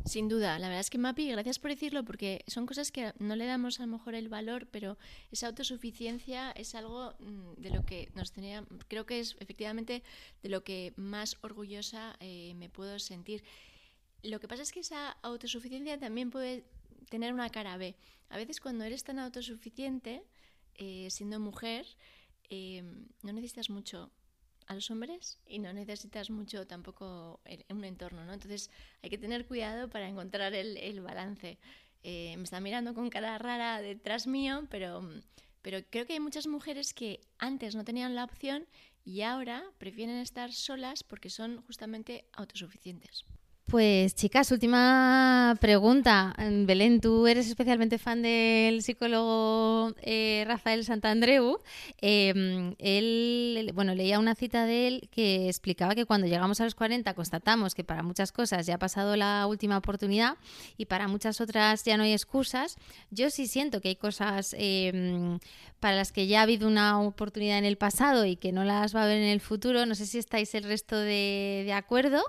Sin 0.06 0.28
duda, 0.28 0.60
la 0.60 0.68
verdad 0.68 0.80
es 0.80 0.88
que 0.88 0.98
Mapi, 0.98 1.28
gracias 1.32 1.58
por 1.58 1.72
decirlo, 1.72 2.04
porque 2.04 2.44
son 2.46 2.64
cosas 2.64 2.92
que 2.92 3.12
no 3.18 3.34
le 3.34 3.44
damos 3.44 3.80
a 3.80 3.86
lo 3.86 3.88
mejor 3.88 4.14
el 4.14 4.28
valor, 4.28 4.68
pero 4.68 4.98
esa 5.32 5.48
autosuficiencia 5.48 6.52
es 6.52 6.76
algo 6.76 7.14
mm, 7.18 7.60
de 7.60 7.70
lo 7.70 7.84
que 7.84 8.12
nos 8.14 8.30
tenía, 8.30 8.64
creo 8.86 9.04
que 9.04 9.18
es 9.18 9.36
efectivamente 9.40 10.04
de 10.44 10.48
lo 10.48 10.62
que 10.62 10.92
más 10.94 11.36
orgullosa 11.40 12.16
eh, 12.20 12.54
me 12.54 12.68
puedo 12.68 13.00
sentir. 13.00 13.42
Lo 14.22 14.38
que 14.38 14.46
pasa 14.46 14.62
es 14.62 14.70
que 14.70 14.80
esa 14.80 15.10
autosuficiencia 15.22 15.98
también 15.98 16.30
puede 16.30 16.64
tener 17.10 17.32
una 17.32 17.50
cara 17.50 17.76
B. 17.76 17.96
A 18.28 18.36
veces 18.36 18.60
cuando 18.60 18.84
eres 18.84 19.02
tan 19.02 19.18
autosuficiente, 19.18 20.22
eh, 20.76 21.08
siendo 21.10 21.40
mujer, 21.40 21.84
eh, 22.48 22.84
no 23.22 23.32
necesitas 23.32 23.70
mucho 23.70 24.12
a 24.66 24.74
los 24.74 24.90
hombres 24.90 25.38
y 25.46 25.58
no 25.58 25.72
necesitas 25.72 26.30
mucho 26.30 26.66
tampoco 26.66 27.40
un 27.70 27.84
entorno, 27.84 28.24
¿no? 28.24 28.32
Entonces 28.32 28.70
hay 29.02 29.10
que 29.10 29.18
tener 29.18 29.46
cuidado 29.46 29.88
para 29.88 30.08
encontrar 30.08 30.54
el, 30.54 31.00
balance. 31.00 31.58
Eh, 32.02 32.36
me 32.36 32.44
está 32.44 32.60
mirando 32.60 32.94
con 32.94 33.10
cara 33.10 33.38
rara 33.38 33.80
detrás 33.80 34.26
mío, 34.26 34.66
pero, 34.70 35.08
pero 35.62 35.78
creo 35.90 36.06
que 36.06 36.14
hay 36.14 36.20
muchas 36.20 36.46
mujeres 36.46 36.94
que 36.94 37.20
antes 37.38 37.74
no 37.74 37.84
tenían 37.84 38.14
la 38.14 38.24
opción 38.24 38.66
y 39.04 39.22
ahora 39.22 39.64
prefieren 39.78 40.16
estar 40.16 40.52
solas 40.52 41.04
porque 41.04 41.30
son 41.30 41.62
justamente 41.62 42.28
autosuficientes. 42.32 43.24
Pues 43.66 44.14
chicas, 44.14 44.52
última 44.52 45.56
pregunta. 45.60 46.36
Belén, 46.38 47.00
tú 47.00 47.26
eres 47.26 47.48
especialmente 47.48 47.98
fan 47.98 48.22
del 48.22 48.80
psicólogo 48.80 49.92
eh, 50.02 50.44
Rafael 50.46 50.84
Santandreu. 50.84 51.58
Em, 52.00 52.76
él, 52.78 53.72
bueno, 53.74 53.92
leía 53.96 54.20
una 54.20 54.36
cita 54.36 54.66
de 54.66 54.86
él 54.86 55.08
que 55.10 55.48
explicaba 55.48 55.96
que 55.96 56.06
cuando 56.06 56.28
llegamos 56.28 56.60
a 56.60 56.64
los 56.64 56.76
40 56.76 57.12
constatamos 57.14 57.74
que 57.74 57.82
para 57.82 58.04
muchas 58.04 58.30
cosas 58.30 58.66
ya 58.66 58.76
ha 58.76 58.78
pasado 58.78 59.16
la 59.16 59.44
última 59.48 59.78
oportunidad 59.78 60.36
y 60.76 60.86
para 60.86 61.08
muchas 61.08 61.40
otras 61.40 61.82
ya 61.84 61.96
no 61.96 62.04
hay 62.04 62.12
excusas. 62.12 62.76
Yo 63.10 63.30
sí 63.30 63.48
siento 63.48 63.80
que 63.80 63.88
hay 63.88 63.96
cosas 63.96 64.54
em, 64.56 65.40
para 65.80 65.96
las 65.96 66.12
que 66.12 66.28
ya 66.28 66.38
ha 66.38 66.42
habido 66.44 66.68
una 66.68 67.00
oportunidad 67.00 67.58
en 67.58 67.64
el 67.64 67.78
pasado 67.78 68.26
y 68.26 68.36
que 68.36 68.52
no 68.52 68.62
las 68.62 68.94
va 68.94 69.00
a 69.00 69.04
haber 69.06 69.18
en 69.18 69.28
el 69.28 69.40
futuro. 69.40 69.86
No 69.86 69.96
sé 69.96 70.06
si 70.06 70.18
estáis 70.18 70.54
el 70.54 70.62
resto 70.62 70.96
de, 70.96 71.64
de 71.66 71.72
acuerdo. 71.72 72.22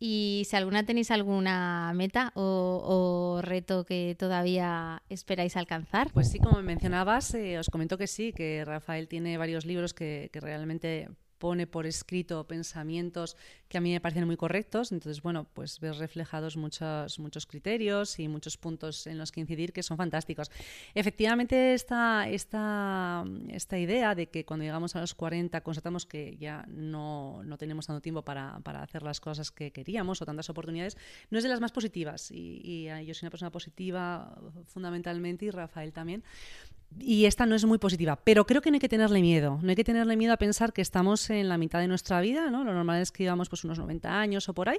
Y 0.00 0.44
si 0.48 0.56
alguna 0.56 0.84
tenéis 0.84 1.10
alguna 1.10 1.92
meta 1.94 2.32
o, 2.34 3.40
reto 3.42 3.84
que 3.84 4.14
todavía 4.18 5.02
esperáis 5.08 5.56
alcanzar. 5.56 6.10
Pues 6.12 6.30
sí, 6.30 6.38
como 6.38 6.62
mencionabas, 6.62 7.34
eh, 7.34 7.58
os 7.58 7.68
comento 7.68 7.98
que 7.98 8.06
sí, 8.06 8.32
que 8.32 8.64
Rafael 8.64 9.08
tiene 9.08 9.38
varios 9.38 9.66
libros 9.66 9.94
que, 9.94 10.30
que 10.32 10.40
realmente 10.40 11.08
pone 11.38 11.66
por 11.66 11.86
escrito 11.86 12.46
pensamientos 12.46 13.36
que 13.68 13.78
a 13.78 13.80
mí 13.80 13.92
me 13.92 14.00
parecen 14.00 14.26
muy 14.26 14.36
correctos. 14.36 14.92
Entonces, 14.92 15.22
bueno, 15.22 15.46
pues 15.52 15.80
ves 15.80 15.98
reflejados 15.98 16.56
muchos, 16.56 17.18
muchos 17.18 17.46
criterios 17.46 18.18
y 18.18 18.28
muchos 18.28 18.56
puntos 18.56 19.06
en 19.06 19.18
los 19.18 19.32
que 19.32 19.40
incidir 19.40 19.72
que 19.72 19.82
son 19.82 19.96
fantásticos. 19.96 20.50
Efectivamente, 20.94 21.74
esta, 21.74 22.28
esta, 22.28 23.24
esta 23.48 23.78
idea 23.78 24.14
de 24.14 24.28
que 24.28 24.44
cuando 24.44 24.64
llegamos 24.64 24.96
a 24.96 25.00
los 25.00 25.14
40 25.14 25.60
constatamos 25.60 26.06
que 26.06 26.36
ya 26.38 26.64
no, 26.68 27.42
no 27.44 27.58
tenemos 27.58 27.86
tanto 27.86 28.00
tiempo 28.00 28.22
para, 28.22 28.60
para, 28.60 28.82
hacer 28.82 29.02
las 29.02 29.20
cosas 29.20 29.50
que 29.50 29.70
queríamos 29.70 30.22
o 30.22 30.26
tantas 30.26 30.48
oportunidades, 30.50 30.96
no 31.30 31.38
es 31.38 31.44
de 31.44 31.50
las 31.50 31.60
más 31.60 31.72
positivas. 31.72 32.30
Y, 32.30 32.62
y 32.64 33.04
yo 33.04 33.14
soy 33.14 33.26
una 33.26 33.30
persona 33.30 33.50
positiva 33.50 34.34
fundamentalmente 34.66 35.44
y 35.44 35.50
Rafael 35.50 35.92
también 35.92 36.24
y 36.98 37.26
esta 37.26 37.44
no 37.46 37.54
es 37.54 37.64
muy 37.64 37.78
positiva, 37.78 38.16
pero 38.16 38.46
creo 38.46 38.62
que 38.62 38.70
no 38.70 38.76
hay 38.76 38.80
que 38.80 38.88
tenerle 38.88 39.20
miedo, 39.20 39.58
no 39.62 39.68
hay 39.68 39.76
que 39.76 39.84
tenerle 39.84 40.16
miedo 40.16 40.32
a 40.32 40.36
pensar 40.38 40.72
que 40.72 40.80
estamos 40.80 41.28
en 41.30 41.48
la 41.48 41.58
mitad 41.58 41.80
de 41.80 41.88
nuestra 41.88 42.20
vida, 42.20 42.50
¿no? 42.50 42.64
Lo 42.64 42.72
normal 42.72 43.02
es 43.02 43.12
que 43.12 43.24
íbamos 43.24 43.48
pues 43.48 43.57
pues 43.58 43.64
unos 43.64 43.78
90 43.78 44.20
años 44.20 44.48
o 44.48 44.54
por 44.54 44.68
ahí, 44.68 44.78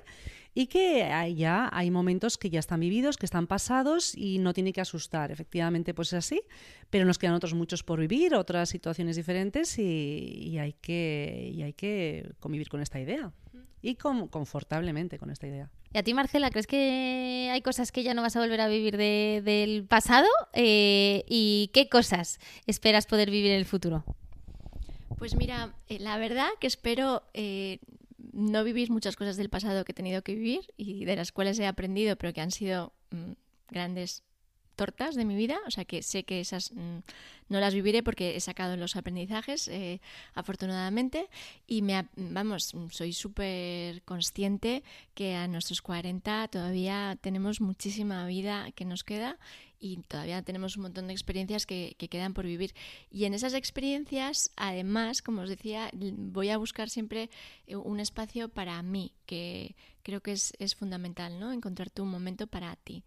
y 0.53 0.67
que 0.67 1.33
ya 1.35 1.69
hay 1.71 1.91
momentos 1.91 2.37
que 2.37 2.49
ya 2.49 2.59
están 2.59 2.79
vividos, 2.79 3.17
que 3.17 3.25
están 3.25 3.47
pasados 3.47 4.15
y 4.15 4.39
no 4.39 4.53
tiene 4.53 4.73
que 4.73 4.81
asustar. 4.81 5.31
Efectivamente, 5.31 5.93
pues 5.93 6.09
es 6.09 6.19
así, 6.19 6.41
pero 6.89 7.05
nos 7.05 7.17
quedan 7.17 7.35
otros 7.35 7.53
muchos 7.53 7.83
por 7.83 7.99
vivir, 7.99 8.35
otras 8.35 8.69
situaciones 8.69 9.15
diferentes 9.15 9.77
y, 9.77 10.57
hay, 10.59 10.73
que, 10.73 11.51
y 11.53 11.61
hay 11.63 11.73
que 11.73 12.31
convivir 12.39 12.69
con 12.69 12.81
esta 12.81 12.99
idea 12.99 13.31
y 13.81 13.95
confortablemente 13.95 15.17
con 15.17 15.29
esta 15.29 15.47
idea. 15.47 15.69
¿Y 15.93 15.97
a 15.97 16.03
ti, 16.03 16.13
Marcela, 16.13 16.49
crees 16.51 16.67
que 16.67 17.49
hay 17.51 17.61
cosas 17.61 17.91
que 17.91 18.03
ya 18.03 18.13
no 18.13 18.21
vas 18.21 18.35
a 18.35 18.39
volver 18.39 18.61
a 18.61 18.67
vivir 18.67 18.97
del 18.97 19.85
pasado? 19.87 20.27
Eh, 20.53 21.23
¿Y 21.27 21.71
qué 21.73 21.89
cosas 21.89 22.39
esperas 22.67 23.07
poder 23.07 23.31
vivir 23.31 23.51
en 23.51 23.57
el 23.57 23.65
futuro? 23.65 24.03
Pues 25.17 25.35
mira, 25.35 25.73
eh, 25.89 25.99
la 25.99 26.17
verdad 26.17 26.47
que 26.61 26.67
espero 26.67 27.23
eh, 27.33 27.79
no 28.39 28.63
vivir 28.63 28.89
muchas 28.89 29.15
cosas 29.15 29.37
del 29.37 29.49
pasado 29.49 29.83
que 29.83 29.91
he 29.91 29.95
tenido 29.95 30.21
que 30.21 30.33
vivir 30.33 30.73
y 30.77 31.05
de 31.05 31.15
las 31.15 31.31
cuales 31.31 31.59
he 31.59 31.67
aprendido, 31.67 32.15
pero 32.15 32.33
que 32.33 32.41
han 32.41 32.51
sido 32.51 32.93
mm, 33.11 33.33
grandes 33.69 34.23
tortas 34.79 35.15
de 35.15 35.25
mi 35.25 35.35
vida, 35.35 35.57
o 35.67 35.71
sea 35.71 35.83
que 35.83 36.01
sé 36.01 36.23
que 36.23 36.39
esas 36.39 36.71
mm, 36.71 36.99
no 37.49 37.59
las 37.59 37.73
viviré 37.73 38.01
porque 38.01 38.37
he 38.37 38.39
sacado 38.39 38.77
los 38.77 38.95
aprendizajes, 38.95 39.67
eh, 39.67 39.99
afortunadamente, 40.35 41.27
y 41.67 41.81
me, 41.81 42.07
vamos, 42.15 42.73
soy 42.89 43.11
súper 43.11 44.01
consciente 44.03 44.81
que 45.15 45.35
a 45.35 45.49
nuestros 45.49 45.81
40 45.81 46.47
todavía 46.47 47.17
tenemos 47.19 47.59
muchísima 47.59 48.25
vida 48.25 48.71
que 48.71 48.85
nos 48.85 49.03
queda 49.03 49.37
y 49.81 49.97
todavía 50.07 50.41
tenemos 50.43 50.77
un 50.77 50.83
montón 50.83 51.07
de 51.07 51.13
experiencias 51.13 51.65
que, 51.65 51.97
quedan 52.09 52.33
por 52.33 52.45
vivir. 52.45 52.73
Y 53.11 53.25
en 53.25 53.33
esas 53.33 53.53
experiencias, 53.53 54.51
además, 54.55 55.21
como 55.21 55.41
os 55.41 55.49
decía, 55.49 55.91
voy 55.93 56.51
a 56.51 56.57
buscar 56.57 56.89
siempre 56.89 57.29
eh, 57.67 57.75
un 57.75 57.99
espacio 57.99 58.47
para 58.47 58.81
mí, 58.81 59.11
que 59.25 59.75
creo 60.03 60.21
que 60.21 60.31
es, 60.31 60.53
es 60.57 60.73
fundamental, 60.73 61.37
¿no? 61.37 61.51
Encontrarte 61.51 62.01
un 62.01 62.11
momento 62.11 62.47
para 62.47 62.77
ti. 62.77 63.03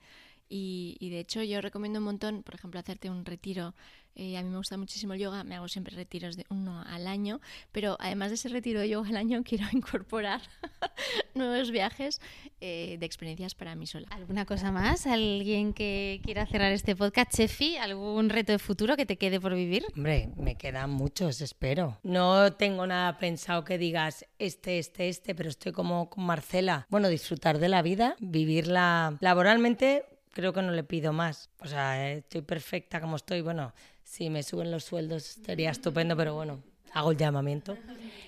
Y, 0.49 1.09
de 1.11 1.21
hecho 1.21 1.43
yo 1.43 1.61
recomiendo 1.61 1.99
un 1.99 2.05
montón, 2.05 2.43
por 2.43 2.55
ejemplo, 2.55 2.79
hacerte 2.79 3.09
un 3.09 3.25
retiro. 3.25 3.75
Eh, 4.15 4.37
a 4.37 4.43
mí 4.43 4.51
me 4.51 4.59
gusta 4.59 4.77
muchísimo 4.77 5.15
el 5.15 5.21
yoga, 5.21 5.43
me 5.43 5.55
hago 5.55 5.69
siempre 5.69 5.97
retiros 5.97 6.37
de 6.37 6.45
uno 6.51 6.83
al 6.83 7.07
año, 7.07 7.41
pero 7.73 7.97
además 7.99 8.29
de 8.29 8.35
ese 8.35 8.51
retiro 8.51 8.81
de 8.81 8.91
yoga 8.91 9.09
al 9.09 9.17
año 9.17 9.43
quiero 9.45 9.65
incorporar 9.73 10.43
nuevos 11.35 11.71
viajes 11.71 12.21
eh, 12.61 12.99
de 13.01 13.07
experiencias 13.07 13.55
para 13.55 13.75
mí 13.75 13.87
sola. 13.87 14.07
¿Alguna 14.11 14.45
cosa 14.45 14.71
más? 14.71 15.07
¿Alguien 15.07 15.73
que 15.73 16.21
quiera 16.23 16.45
cerrar 16.45 16.73
este 16.73 16.95
podcast, 16.95 17.35
Chefi? 17.35 17.79
¿Algún 17.79 18.29
reto 18.29 18.53
de 18.53 18.59
futuro 18.59 18.97
que 18.97 19.07
te 19.07 19.17
quede 19.17 19.41
por 19.41 19.55
vivir? 19.55 19.87
Hombre, 19.97 20.29
me 20.37 20.57
quedan 20.57 20.91
muchos, 20.91 21.41
espero. 21.41 21.99
No 22.03 22.53
tengo 22.53 22.87
nada 22.87 23.17
pensado 23.17 23.65
que 23.65 23.79
digas 23.79 24.27
este, 24.39 24.79
este, 24.79 25.09
este, 25.09 25.35
pero 25.35 25.49
estoy 25.49 25.73
como 25.73 26.11
con 26.11 26.25
Marcela. 26.25 26.87
Bueno, 26.91 27.09
disfrutar 27.09 27.59
de 27.59 27.71
la 27.71 27.81
vida, 27.81 28.17
vivirla 28.21 29.17
laboralmente 29.21 30.05
creo 30.33 30.53
que 30.53 30.63
no 30.63 30.73
le 30.73 30.83
pido 30.83 31.13
más. 31.13 31.51
O 31.61 31.67
sea, 31.67 32.09
eh, 32.11 32.19
estoy 32.19 32.43
perfecta 32.43 33.01
como 33.01 33.17
estoy. 33.17 33.41
Bueno, 33.41 33.73
si 34.03 34.31
me 34.31 34.43
suben 34.43 34.71
los 34.71 34.85
sueldos 34.85 35.39
estaría 35.39 35.71
estupendo, 35.71 36.17
pero 36.17 36.35
bueno, 36.35 36.63
hago 36.93 37.13
el 37.13 37.17
llamamiento. 37.17 37.77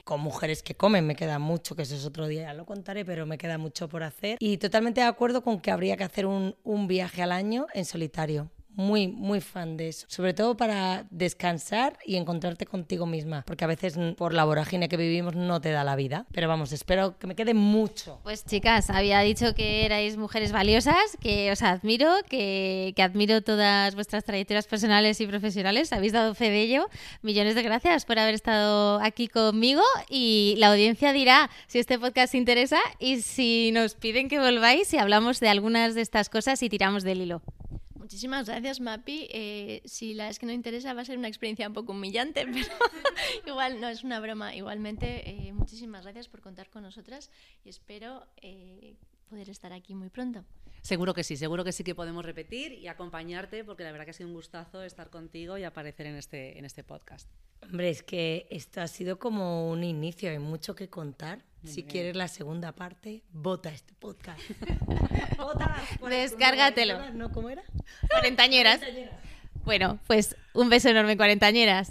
Con 0.04 0.20
mujeres 0.20 0.62
que 0.62 0.74
comen 0.74 1.06
me 1.06 1.16
queda 1.16 1.38
mucho, 1.38 1.74
que 1.74 1.82
eso 1.82 1.94
es 1.94 2.04
otro 2.04 2.26
día, 2.28 2.42
ya 2.42 2.54
lo 2.54 2.66
contaré, 2.66 3.04
pero 3.04 3.26
me 3.26 3.38
queda 3.38 3.58
mucho 3.58 3.88
por 3.88 4.02
hacer. 4.02 4.36
Y 4.40 4.58
totalmente 4.58 5.00
de 5.00 5.06
acuerdo 5.06 5.42
con 5.42 5.60
que 5.60 5.70
habría 5.70 5.96
que 5.96 6.04
hacer 6.04 6.26
un, 6.26 6.54
un 6.62 6.86
viaje 6.86 7.22
al 7.22 7.32
año 7.32 7.66
en 7.74 7.84
solitario 7.84 8.50
muy, 8.74 9.08
muy 9.08 9.40
fan 9.40 9.76
de 9.76 9.88
eso. 9.88 10.06
Sobre 10.08 10.34
todo 10.34 10.56
para 10.56 11.06
descansar 11.10 11.98
y 12.04 12.16
encontrarte 12.16 12.66
contigo 12.66 13.06
misma. 13.06 13.44
Porque 13.46 13.64
a 13.64 13.68
veces 13.68 13.98
por 14.16 14.34
la 14.34 14.44
vorágine 14.44 14.88
que 14.88 14.96
vivimos 14.96 15.34
no 15.34 15.60
te 15.60 15.70
da 15.70 15.84
la 15.84 15.96
vida. 15.96 16.26
Pero 16.32 16.48
vamos, 16.48 16.72
espero 16.72 17.18
que 17.18 17.26
me 17.26 17.34
quede 17.34 17.54
mucho. 17.54 18.20
Pues 18.22 18.44
chicas, 18.44 18.90
había 18.90 19.20
dicho 19.20 19.54
que 19.54 19.84
erais 19.84 20.16
mujeres 20.16 20.52
valiosas, 20.52 21.16
que 21.20 21.50
os 21.52 21.62
admiro, 21.62 22.12
que, 22.28 22.92
que 22.96 23.02
admiro 23.02 23.42
todas 23.42 23.94
vuestras 23.94 24.24
trayectorias 24.24 24.66
personales 24.66 25.20
y 25.20 25.26
profesionales. 25.26 25.92
Habéis 25.92 26.12
dado 26.12 26.34
fe 26.34 26.50
de 26.50 26.62
ello. 26.62 26.88
Millones 27.22 27.54
de 27.54 27.62
gracias 27.62 28.04
por 28.04 28.18
haber 28.18 28.34
estado 28.34 29.00
aquí 29.00 29.28
conmigo. 29.28 29.82
Y 30.08 30.54
la 30.58 30.68
audiencia 30.68 31.12
dirá 31.12 31.50
si 31.66 31.78
este 31.78 31.98
podcast 31.98 32.34
interesa 32.34 32.78
y 32.98 33.20
si 33.22 33.70
nos 33.72 33.94
piden 33.94 34.28
que 34.28 34.38
volváis 34.38 34.92
y 34.92 34.98
hablamos 34.98 35.40
de 35.40 35.48
algunas 35.48 35.94
de 35.94 36.00
estas 36.00 36.28
cosas 36.28 36.62
y 36.62 36.68
tiramos 36.68 37.02
del 37.02 37.22
hilo. 37.22 37.42
Muchísimas 38.14 38.46
gracias, 38.46 38.78
Mapi. 38.78 39.26
Eh, 39.32 39.82
si 39.86 40.14
la 40.14 40.28
es 40.28 40.38
que 40.38 40.46
no 40.46 40.52
interesa, 40.52 40.94
va 40.94 41.00
a 41.02 41.04
ser 41.04 41.18
una 41.18 41.26
experiencia 41.26 41.66
un 41.66 41.74
poco 41.74 41.90
humillante, 41.90 42.46
pero 42.46 42.68
igual 43.44 43.80
no 43.80 43.88
es 43.88 44.04
una 44.04 44.20
broma. 44.20 44.54
Igualmente, 44.54 45.28
eh, 45.28 45.52
muchísimas 45.52 46.04
gracias 46.04 46.28
por 46.28 46.40
contar 46.40 46.70
con 46.70 46.84
nosotras 46.84 47.32
y 47.64 47.70
espero 47.70 48.24
eh, 48.36 48.94
poder 49.34 49.50
estar 49.50 49.72
aquí 49.72 49.96
muy 49.96 50.10
pronto. 50.10 50.44
Seguro 50.82 51.12
que 51.12 51.24
sí, 51.24 51.36
seguro 51.36 51.64
que 51.64 51.72
sí 51.72 51.82
que 51.82 51.96
podemos 51.96 52.24
repetir 52.24 52.72
y 52.72 52.86
acompañarte, 52.86 53.64
porque 53.64 53.82
la 53.82 53.90
verdad 53.90 54.04
que 54.04 54.12
ha 54.12 54.14
sido 54.14 54.28
un 54.28 54.34
gustazo 54.34 54.84
estar 54.84 55.10
contigo 55.10 55.58
y 55.58 55.64
aparecer 55.64 56.06
en 56.06 56.14
este, 56.14 56.56
en 56.56 56.64
este 56.64 56.84
podcast. 56.84 57.28
Hombre, 57.60 57.90
es 57.90 58.04
que 58.04 58.46
esto 58.50 58.80
ha 58.80 58.86
sido 58.86 59.18
como 59.18 59.68
un 59.68 59.82
inicio, 59.82 60.30
hay 60.30 60.38
mucho 60.38 60.76
que 60.76 60.88
contar. 60.88 61.42
si 61.64 61.82
quieres 61.82 62.14
la 62.14 62.28
segunda 62.28 62.70
parte, 62.70 63.24
vota 63.32 63.70
este 63.70 63.92
podcast. 63.94 64.40
vota. 65.36 65.82
Descárgatelo. 66.08 67.10
¿No? 67.10 67.32
¿Cómo 67.32 67.50
era? 67.50 67.64
Cuarentañeras. 68.08 68.82
Bueno, 69.64 69.98
pues 70.06 70.36
un 70.52 70.68
beso 70.68 70.90
enorme, 70.90 71.16
cuarentañeras. 71.16 71.90